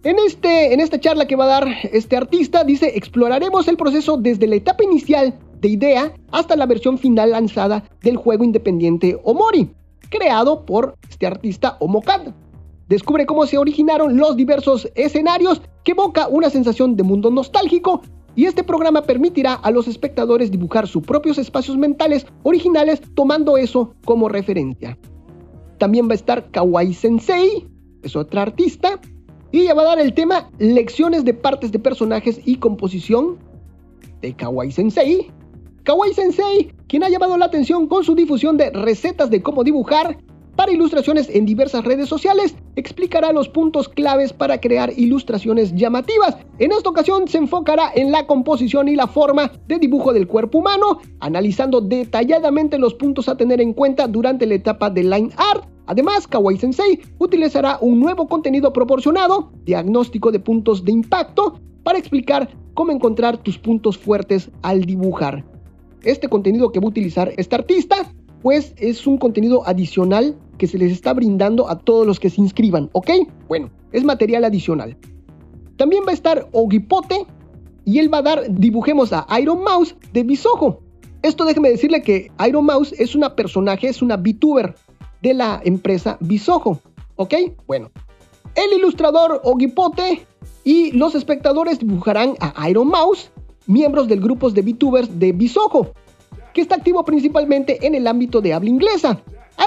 En, 0.05 0.17
este, 0.27 0.75
en 0.75 0.81
esta 0.81 0.99
charla 0.99 1.27
que 1.27 1.37
va 1.37 1.45
a 1.45 1.61
dar 1.61 1.69
este 1.93 2.17
artista, 2.17 2.65
dice, 2.65 2.93
exploraremos 2.97 3.69
el 3.69 3.77
proceso 3.77 4.17
desde 4.17 4.49
la 4.49 4.57
etapa 4.57 4.85
inicial 4.85 5.39
de 5.61 5.69
idea 5.69 6.13
hasta 6.33 6.57
la 6.57 6.67
versión 6.67 6.99
final 6.99 7.31
lanzada 7.31 7.85
del 8.03 8.17
juego 8.17 8.43
independiente 8.43 9.19
Omori, 9.23 9.71
creado 10.13 10.65
por 10.65 10.95
este 11.09 11.27
artista 11.27 11.77
Omokad. 11.81 12.35
Descubre 12.89 13.25
cómo 13.27 13.47
se 13.47 13.59
originaron 13.59 14.19
los 14.19 14.37
diversos 14.37 14.87
escenarios 14.95 15.63
que 15.83 15.93
evoca 15.93 16.29
una 16.29 16.51
sensación 16.51 16.95
de 16.95 17.03
mundo 17.03 17.31
nostálgico 17.31 18.03
y 18.37 18.45
este 18.45 18.63
programa 18.63 19.03
permitirá 19.03 19.55
a 19.55 19.71
los 19.71 19.89
espectadores 19.89 20.51
dibujar 20.51 20.87
sus 20.87 21.03
propios 21.03 21.39
espacios 21.39 21.77
mentales 21.79 22.27
originales 22.43 23.01
tomando 23.15 23.57
eso 23.57 23.95
como 24.05 24.29
referencia. 24.29 24.99
También 25.79 26.07
va 26.09 26.13
a 26.13 26.17
estar 26.17 26.51
Kawaii 26.51 26.93
Sensei, 26.93 27.67
es 28.03 28.15
otra 28.15 28.43
artista. 28.43 29.01
Y 29.51 29.61
ella 29.61 29.75
va 29.75 29.83
a 29.83 29.87
dar 29.87 29.99
el 29.99 30.15
tema 30.15 30.51
Lecciones 30.59 31.25
de 31.25 31.35
partes 31.35 31.73
de 31.73 31.79
personajes 31.79 32.41
y 32.45 32.57
composición 32.57 33.39
de 34.23 34.35
Kawaii 34.35 34.73
Sensei. 34.73 35.31
Kawaii 35.85 36.15
Sensei, 36.15 36.73
quien 36.87 37.03
ha 37.03 37.09
llamado 37.09 37.37
la 37.37 37.47
atención 37.47 37.89
con 37.89 38.05
su 38.05 38.15
difusión 38.15 38.57
de 38.57 38.71
recetas 38.71 39.31
de 39.31 39.43
cómo 39.43 39.65
dibujar 39.65 40.19
para 40.55 40.71
ilustraciones 40.71 41.29
en 41.29 41.45
diversas 41.45 41.85
redes 41.85 42.09
sociales, 42.09 42.55
explicará 42.77 43.33
los 43.33 43.49
puntos 43.49 43.89
claves 43.89 44.33
para 44.33 44.61
crear 44.61 44.93
ilustraciones 44.97 45.75
llamativas. 45.75 46.37
En 46.59 46.73
esta 46.73 46.91
ocasión 46.91 47.27
se 47.27 47.39
enfocará 47.39 47.91
en 47.95 48.13
la 48.13 48.27
composición 48.27 48.87
y 48.89 48.95
la 48.95 49.09
forma 49.09 49.51
de 49.67 49.79
dibujo 49.79 50.13
del 50.13 50.29
cuerpo 50.29 50.59
humano, 50.59 51.01
analizando 51.21 51.81
detalladamente 51.81 52.79
los 52.79 52.95
puntos 52.95 53.29
a 53.29 53.37
tener 53.37 53.61
en 53.61 53.73
cuenta 53.73 54.07
durante 54.07 54.47
la 54.47 54.55
etapa 54.55 54.91
de 54.91 55.03
line 55.03 55.31
art 55.37 55.65
Además, 55.87 56.29
Kawaii 56.29 56.59
Sensei 56.59 57.01
utilizará 57.19 57.79
un 57.81 57.99
nuevo 57.99 58.29
contenido 58.29 58.73
proporcionado, 58.73 59.51
diagnóstico 59.65 60.31
de 60.31 60.39
puntos 60.39 60.85
de 60.85 60.93
impacto, 60.93 61.61
para 61.83 61.99
explicar 61.99 62.49
cómo 62.75 62.93
encontrar 62.93 63.39
tus 63.39 63.59
puntos 63.59 63.99
fuertes 63.99 64.51
al 64.63 64.85
dibujar. 64.85 65.45
Este 66.05 66.29
contenido 66.29 66.73
que 66.73 66.81
va 66.81 66.87
a 66.87 66.89
utilizar 66.89 67.33
este 67.37 67.55
artista, 67.55 68.13
pues 68.43 68.75
es 68.77 69.07
un 69.07 69.19
contenido 69.19 69.67
adicional 69.67 70.37
que 70.59 70.67
se 70.67 70.79
les 70.79 70.93
está 70.93 71.13
brindando 71.13 71.69
a 71.69 71.79
todos 71.79 72.07
los 72.07 72.19
que 72.19 72.31
se 72.31 72.41
inscriban, 72.41 72.91
¿ok? 72.93 73.11
Bueno, 73.49 73.71
es 73.93 74.05
material 74.05 74.45
adicional. 74.45 74.97
También 75.77 76.05
va 76.07 76.11
a 76.11 76.15
estar 76.15 76.49
Ogipote 76.53 77.27
y 77.85 77.99
él 77.99 78.13
va 78.13 78.19
a 78.19 78.23
dar, 78.23 78.45
dibujemos 78.49 79.13
a 79.13 79.27
Iron 79.41 79.63
Mouse 79.63 79.97
de 80.13 80.23
Bisojo. 80.23 80.81
Esto 81.23 81.45
déjeme 81.45 81.71
decirle 81.71 82.03
que 82.03 82.31
Iron 82.47 82.67
Mouse 82.67 82.93
es 82.99 83.15
una 83.15 83.35
personaje, 83.37 83.89
es 83.89 84.03
una 84.03 84.17
VTuber 84.17 84.75
de 85.23 85.35
la 85.35 85.61
empresa 85.65 86.19
Bisojo. 86.21 86.81
¿Ok? 87.17 87.35
Bueno. 87.67 87.91
El 88.55 88.79
ilustrador 88.79 89.41
Ogipote 89.45 90.27
y 90.65 90.93
los 90.93 91.15
espectadores 91.15 91.79
dibujarán 91.79 92.35
a 92.41 92.69
Iron 92.69 92.89
Mouse, 92.89 93.33
miembros 93.67 94.09
del 94.09 94.21
grupo 94.21 94.51
de 94.51 94.63
VTubers 94.63 95.19
de 95.19 95.33
Bisojo, 95.33 95.93
que 96.53 96.61
está 96.61 96.77
activo 96.77 97.05
principalmente 97.05 97.87
en 97.87 97.95
el 97.95 98.07
ámbito 98.07 98.41
de 98.41 98.53
habla 98.53 98.71
inglesa. 98.71 99.21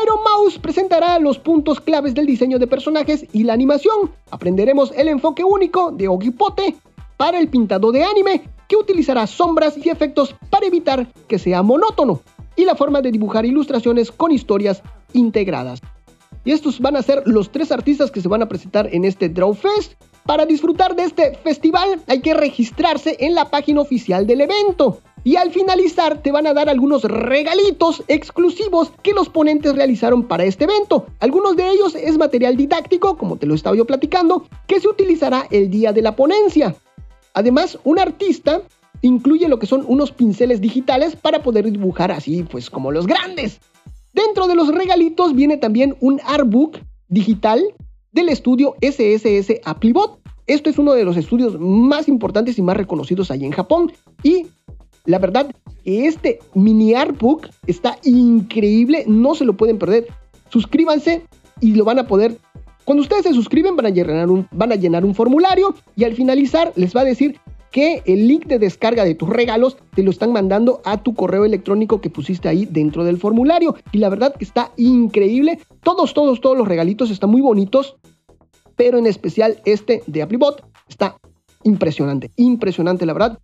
Iron 0.03 0.19
Mouse 0.23 0.60
presentará 0.60 1.19
los 1.19 1.39
puntos 1.39 1.79
claves 1.79 2.13
del 2.13 2.25
diseño 2.25 2.60
de 2.60 2.67
personajes 2.67 3.25
y 3.31 3.43
la 3.43 3.53
animación. 3.53 4.12
Aprenderemos 4.31 4.91
el 4.95 5.08
enfoque 5.08 5.43
único 5.43 5.91
de 5.91 6.08
Ogipote 6.08 6.75
para 7.17 7.39
el 7.39 7.47
pintado 7.47 7.91
de 7.91 8.03
anime, 8.03 8.49
que 8.67 8.75
utilizará 8.75 9.27
sombras 9.27 9.77
y 9.77 9.89
efectos 9.89 10.36
para 10.49 10.65
evitar 10.65 11.08
que 11.27 11.39
sea 11.39 11.62
monótono, 11.62 12.21
y 12.55 12.65
la 12.65 12.75
forma 12.75 13.01
de 13.01 13.12
dibujar 13.12 13.45
ilustraciones 13.45 14.12
con 14.12 14.31
historias 14.31 14.81
integradas. 15.13 15.81
Y 16.43 16.51
estos 16.51 16.79
van 16.79 16.95
a 16.95 17.01
ser 17.01 17.23
los 17.25 17.51
tres 17.51 17.71
artistas 17.71 18.12
que 18.12 18.21
se 18.21 18.27
van 18.27 18.41
a 18.41 18.47
presentar 18.47 18.89
en 18.93 19.05
este 19.05 19.29
Draw 19.29 19.53
Fest. 19.53 19.93
Para 20.25 20.47
disfrutar 20.47 20.95
de 20.95 21.03
este 21.03 21.35
festival 21.43 22.01
hay 22.07 22.19
que 22.19 22.33
registrarse 22.33 23.15
en 23.19 23.35
la 23.35 23.51
página 23.51 23.81
oficial 23.81 24.25
del 24.25 24.41
evento. 24.41 24.99
Y 25.23 25.35
al 25.35 25.51
finalizar 25.51 26.21
te 26.23 26.31
van 26.31 26.47
a 26.47 26.53
dar 26.53 26.67
algunos 26.67 27.03
regalitos 27.03 28.03
exclusivos 28.07 28.91
que 29.03 29.13
los 29.13 29.29
ponentes 29.29 29.75
realizaron 29.75 30.23
para 30.23 30.43
este 30.43 30.63
evento. 30.63 31.05
Algunos 31.19 31.55
de 31.55 31.69
ellos 31.69 31.93
es 31.93 32.17
material 32.17 32.57
didáctico, 32.57 33.17
como 33.17 33.38
te 33.38 33.45
lo 33.45 33.53
estaba 33.53 33.75
yo 33.75 33.85
platicando, 33.85 34.47
que 34.65 34.79
se 34.79 34.88
utilizará 34.88 35.47
el 35.51 35.69
día 35.69 35.93
de 35.93 36.01
la 36.01 36.15
ponencia. 36.15 36.75
Además, 37.33 37.77
un 37.83 37.99
artista 37.99 38.63
incluye 39.01 39.47
lo 39.47 39.59
que 39.59 39.67
son 39.67 39.85
unos 39.88 40.11
pinceles 40.11 40.59
digitales 40.59 41.15
para 41.15 41.43
poder 41.43 41.71
dibujar 41.71 42.11
así, 42.11 42.41
pues 42.43 42.71
como 42.71 42.91
los 42.91 43.05
grandes. 43.05 43.59
Dentro 44.13 44.47
de 44.47 44.55
los 44.55 44.69
regalitos 44.69 45.35
viene 45.35 45.57
también 45.57 45.95
un 45.99 46.19
artbook 46.25 46.79
digital 47.09 47.63
del 48.15 48.30
estudio 48.30 48.75
SSS 48.82 49.62
Applebot. 49.65 50.19
Esto 50.47 50.69
es 50.69 50.80
uno 50.80 50.93
de 50.93 51.04
los 51.04 51.17
estudios 51.17 51.60
más 51.60 52.08
importantes 52.08 52.58
y 52.58 52.62
más 52.62 52.78
reconocidos 52.78 53.30
ahí 53.30 53.45
en 53.45 53.51
Japón. 53.51 53.91
Y 54.23 54.47
la 55.06 55.19
verdad, 55.19 55.54
este 55.84 56.39
mini 56.56 56.95
artbook 56.95 57.49
está 57.67 57.97
increíble, 58.04 59.04
no 59.06 59.36
se 59.36 59.45
lo 59.45 59.56
pueden 59.56 59.78
perder. 59.78 60.08
Suscríbanse 60.49 61.23
y 61.60 61.75
lo 61.75 61.84
van 61.84 61.99
a 61.99 62.08
poder 62.08 62.39
cuando 62.86 63.01
ustedes 63.01 63.23
se 63.23 63.34
suscriben 63.34 63.75
van 63.75 63.88
a, 63.88 63.89
llenar 63.89 64.30
un, 64.30 64.47
van 64.51 64.71
a 64.71 64.75
llenar 64.75 65.04
un 65.04 65.15
formulario 65.15 65.73
y 65.95 66.04
al 66.04 66.13
finalizar 66.13 66.71
les 66.75 66.95
va 66.95 67.01
a 67.01 67.04
decir 67.06 67.39
que 67.75 68.01
el 68.05 68.29
link 68.29 68.45
de 68.45 68.57
descarga 68.57 69.03
de 69.03 69.15
tus 69.15 69.27
regalos 69.27 69.75
te 69.93 70.01
lo 70.01 70.09
están 70.09 70.31
mandando 70.31 70.81
a 70.85 71.03
tu 71.03 71.13
correo 71.13 71.43
electrónico 71.43 71.99
que 71.99 72.09
pusiste 72.09 72.47
ahí 72.47 72.65
dentro 72.65 73.03
del 73.03 73.17
formulario. 73.17 73.75
Y 73.91 73.97
la 73.97 74.07
verdad 74.07 74.33
que 74.33 74.45
está 74.45 74.71
increíble. 74.77 75.59
Todos, 75.83 76.13
todos, 76.13 76.39
todos 76.39 76.57
los 76.57 76.69
regalitos 76.69 77.11
están 77.11 77.31
muy 77.31 77.41
bonitos. 77.41 77.97
Pero 78.77 78.97
en 78.97 79.07
especial 79.07 79.61
este 79.65 80.03
de 80.07 80.21
Applebot 80.21 80.65
está 80.88 81.17
impresionante. 81.63 82.31
Impresionante, 82.38 83.05
la 83.05 83.11
verdad. 83.11 83.39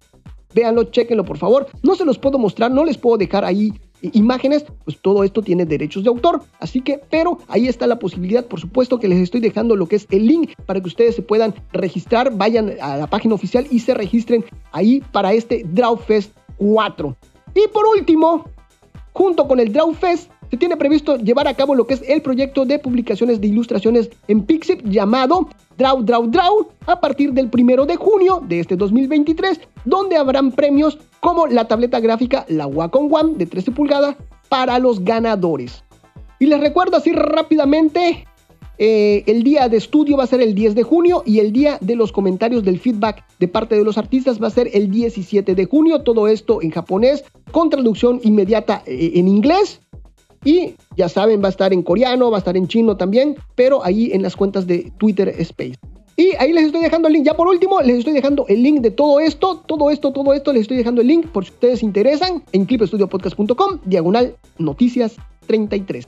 Véanlo, 0.55 0.85
chequenlo 0.85 1.25
por 1.25 1.37
favor. 1.37 1.67
No 1.83 1.95
se 1.95 2.05
los 2.05 2.17
puedo 2.17 2.37
mostrar, 2.37 2.71
no 2.71 2.85
les 2.85 2.97
puedo 2.97 3.17
dejar 3.17 3.43
ahí 3.43 3.73
imágenes, 4.01 4.65
pues 4.83 4.99
todo 5.01 5.23
esto 5.23 5.41
tiene 5.41 5.65
derechos 5.65 6.03
de 6.03 6.09
autor. 6.09 6.41
Así 6.59 6.81
que, 6.81 6.99
pero 7.09 7.39
ahí 7.47 7.67
está 7.67 7.87
la 7.87 7.99
posibilidad, 7.99 8.45
por 8.45 8.59
supuesto 8.59 8.99
que 8.99 9.07
les 9.07 9.19
estoy 9.19 9.41
dejando 9.41 9.75
lo 9.75 9.87
que 9.87 9.97
es 9.97 10.07
el 10.09 10.27
link 10.27 10.51
para 10.65 10.81
que 10.81 10.87
ustedes 10.87 11.15
se 11.15 11.21
puedan 11.21 11.53
registrar, 11.71 12.35
vayan 12.35 12.73
a 12.81 12.97
la 12.97 13.07
página 13.07 13.35
oficial 13.35 13.67
y 13.69 13.79
se 13.79 13.93
registren 13.93 14.45
ahí 14.71 15.01
para 15.11 15.33
este 15.33 15.63
Drawfest 15.65 16.31
4. 16.57 17.15
Y 17.55 17.67
por 17.69 17.85
último, 17.85 18.45
junto 19.13 19.47
con 19.47 19.59
el 19.59 19.71
Drawfest, 19.73 20.31
se 20.51 20.57
tiene 20.57 20.75
previsto 20.75 21.15
llevar 21.17 21.47
a 21.47 21.53
cabo 21.53 21.75
lo 21.75 21.87
que 21.87 21.93
es 21.93 22.03
el 22.05 22.21
proyecto 22.21 22.65
de 22.65 22.77
publicaciones 22.77 23.39
de 23.39 23.47
ilustraciones 23.47 24.09
en 24.27 24.43
Pixip 24.43 24.81
llamado 24.83 25.47
Draw 25.77 26.03
Draw 26.03 26.29
Draw 26.29 26.67
a 26.87 26.99
partir 26.99 27.31
del 27.31 27.49
primero 27.49 27.85
de 27.85 27.95
junio 27.95 28.43
de 28.45 28.59
este 28.59 28.75
2023, 28.75 29.61
donde 29.85 30.17
habrán 30.17 30.51
premios 30.51 30.99
como 31.21 31.47
la 31.47 31.69
tableta 31.69 32.01
gráfica 32.01 32.45
la 32.49 32.67
Wacom 32.67 33.11
One 33.11 33.35
de 33.37 33.45
13 33.45 33.71
pulgadas 33.71 34.17
para 34.49 34.77
los 34.77 35.05
ganadores. 35.05 35.85
Y 36.37 36.47
les 36.47 36.59
recuerdo 36.59 36.97
así 36.97 37.13
rápidamente, 37.13 38.25
eh, 38.77 39.23
el 39.27 39.43
día 39.43 39.69
de 39.69 39.77
estudio 39.77 40.17
va 40.17 40.25
a 40.25 40.27
ser 40.27 40.41
el 40.41 40.53
10 40.53 40.75
de 40.75 40.83
junio 40.83 41.23
y 41.25 41.39
el 41.39 41.53
día 41.53 41.77
de 41.79 41.95
los 41.95 42.11
comentarios 42.11 42.65
del 42.65 42.77
feedback 42.77 43.23
de 43.39 43.47
parte 43.47 43.75
de 43.75 43.85
los 43.85 43.97
artistas 43.97 44.41
va 44.41 44.47
a 44.47 44.51
ser 44.51 44.69
el 44.73 44.91
17 44.91 45.55
de 45.55 45.65
junio. 45.65 46.01
Todo 46.01 46.27
esto 46.27 46.61
en 46.61 46.71
japonés 46.71 47.23
con 47.51 47.69
traducción 47.69 48.19
inmediata 48.23 48.83
eh, 48.85 49.13
en 49.15 49.29
inglés. 49.29 49.79
Y 50.43 50.75
ya 50.95 51.07
saben, 51.07 51.41
va 51.41 51.47
a 51.47 51.51
estar 51.51 51.71
en 51.73 51.83
coreano, 51.83 52.31
va 52.31 52.37
a 52.37 52.39
estar 52.39 52.57
en 52.57 52.67
chino 52.67 52.97
también, 52.97 53.37
pero 53.55 53.83
ahí 53.83 54.11
en 54.11 54.23
las 54.23 54.35
cuentas 54.35 54.65
de 54.65 54.91
Twitter 54.97 55.29
Space. 55.39 55.77
Y 56.17 56.35
ahí 56.37 56.51
les 56.51 56.65
estoy 56.65 56.81
dejando 56.81 57.07
el 57.07 57.13
link. 57.13 57.25
Ya 57.25 57.35
por 57.35 57.47
último, 57.47 57.81
les 57.81 57.99
estoy 57.99 58.13
dejando 58.13 58.45
el 58.47 58.61
link 58.61 58.81
de 58.81 58.91
todo 58.91 59.19
esto, 59.19 59.63
todo 59.65 59.89
esto, 59.89 60.11
todo 60.11 60.33
esto. 60.33 60.53
Les 60.53 60.63
estoy 60.63 60.77
dejando 60.77 61.01
el 61.01 61.07
link 61.07 61.27
por 61.27 61.45
si 61.45 61.51
ustedes 61.51 61.79
se 61.79 61.85
interesan 61.85 62.43
en 62.51 62.65
clipestudiopodcast.com, 62.65 63.79
diagonal 63.85 64.35
noticias 64.57 65.15
33. 65.47 66.07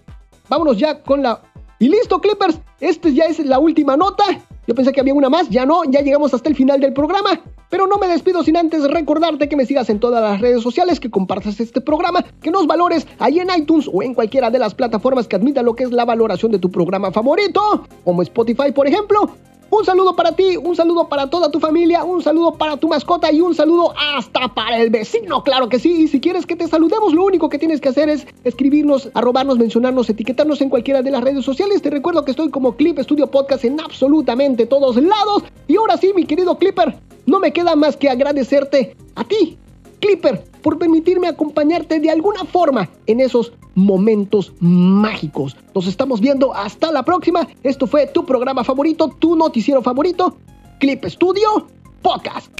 Vámonos 0.50 0.78
ya 0.78 1.02
con 1.02 1.24
la... 1.24 1.42
Y 1.80 1.90
listo, 1.90 2.20
Clippers. 2.20 2.60
Esta 2.80 3.10
ya 3.10 3.26
es 3.26 3.40
la 3.40 3.60
última 3.60 3.98
nota. 3.98 4.24
Yo 4.66 4.76
pensé 4.76 4.94
que 4.94 5.02
había 5.02 5.14
una 5.14 5.30
más, 5.30 5.50
ya 5.50 5.66
no, 5.66 5.84
ya 5.84 6.02
llegamos 6.02 6.34
hasta 6.34 6.50
el 6.50 6.56
final 6.56 6.80
del 6.80 6.94
programa. 6.94 7.42
Pero 7.70 7.88
no 7.88 7.98
me 7.98 8.08
despido 8.08 8.44
sin 8.44 8.56
antes 8.56 8.84
recordarte 8.84 9.50
que 9.50 9.56
me 9.56 9.66
sigas 9.66 9.90
en 9.90 10.00
todas 10.00 10.22
las 10.22 10.40
redes 10.40 10.62
sociales, 10.62 11.00
que 11.00 11.10
compartas 11.10 11.60
este 11.60 11.82
programa, 11.82 12.24
que 12.42 12.52
nos 12.52 12.68
valores 12.68 13.08
ahí 13.20 13.40
en 13.40 13.50
iTunes 13.58 13.90
o 13.92 14.04
en 14.04 14.14
cualquiera 14.14 14.52
de 14.52 14.60
las 14.60 14.74
plataformas 14.74 15.28
que 15.28 15.36
admita 15.36 15.64
lo 15.64 15.76
que 15.76 15.84
es 15.84 15.92
la 15.92 16.06
valoración 16.06 16.52
de 16.52 16.60
tu 16.60 16.72
programa 16.72 17.12
favorito, 17.12 17.86
como 18.06 18.22
Spotify 18.22 18.72
por 18.72 18.88
ejemplo. 18.88 19.32
Un 19.76 19.86
saludo 19.86 20.16
para 20.16 20.34
ti, 20.34 20.56
un 20.56 20.76
saludo 20.76 21.10
para 21.10 21.32
toda 21.32 21.50
tu 21.50 21.60
familia, 21.60 22.04
un 22.04 22.22
saludo 22.22 22.54
para 22.54 22.78
tu 22.78 22.88
mascota 22.88 23.32
y 23.32 23.42
un 23.42 23.56
saludo 23.56 23.92
hasta 23.98 24.48
para 24.54 24.80
el 24.80 24.92
vecino, 24.92 25.44
claro 25.44 25.68
que 25.68 25.80
sí. 25.80 26.04
Y 26.04 26.08
si 26.08 26.22
quieres 26.22 26.46
que 26.46 26.56
te 26.56 26.68
saludemos, 26.68 27.12
lo 27.12 27.24
único 27.24 27.50
que 27.50 27.58
tienes 27.58 27.82
que 27.82 27.90
hacer 27.90 28.08
es 28.08 28.28
escribirnos, 28.44 29.10
arrobarnos, 29.16 29.58
mencionarnos, 29.58 30.08
etiquetarnos 30.12 30.62
en 30.62 30.70
cualquiera 30.70 31.02
de 31.02 31.10
las 31.10 31.24
redes 31.24 31.44
sociales. 31.44 31.82
Te 31.82 31.90
recuerdo 31.90 32.24
que 32.24 32.30
estoy 32.30 32.52
como 32.52 32.76
Clip 32.76 33.00
Studio 33.00 33.32
Podcast 33.32 33.66
en 33.66 33.80
absolutamente 33.80 34.68
todos 34.68 34.96
lados. 34.96 35.44
Y 35.68 35.76
ahora 35.78 35.98
sí, 35.98 36.12
mi 36.16 36.26
querido 36.26 36.56
Clipper, 36.60 37.00
no 37.26 37.40
me 37.40 37.52
queda 37.52 37.76
más 37.76 37.98
que 37.98 38.12
agradecerte 38.12 38.96
a 39.16 39.24
ti, 39.24 39.58
Clipper, 40.04 40.44
por 40.62 40.78
permitirme 40.78 41.30
acompañarte 41.30 41.98
de 42.02 42.10
alguna 42.10 42.44
forma 42.44 42.90
en 43.08 43.22
esos 43.22 43.54
momentos 43.74 44.52
mágicos. 44.60 45.56
Nos 45.74 45.88
estamos 45.88 46.20
viendo 46.20 46.54
hasta 46.54 46.92
la 46.92 47.04
próxima. 47.04 47.48
Esto 47.64 47.88
fue 47.88 48.08
tu 48.08 48.26
programa 48.26 48.66
favorito, 48.66 49.08
tu 49.08 49.38
noticiero 49.38 49.82
favorito, 49.82 50.36
Clip 50.82 51.06
Studio 51.06 51.68
Podcast. 52.02 52.52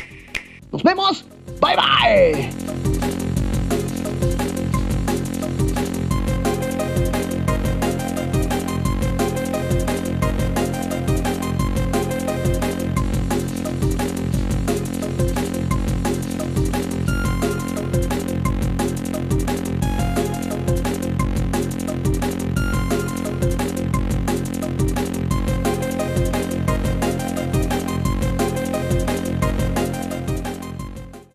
Nos 0.72 0.84
vemos. 0.84 1.26
Bye 1.60 1.76
bye. 1.76 3.13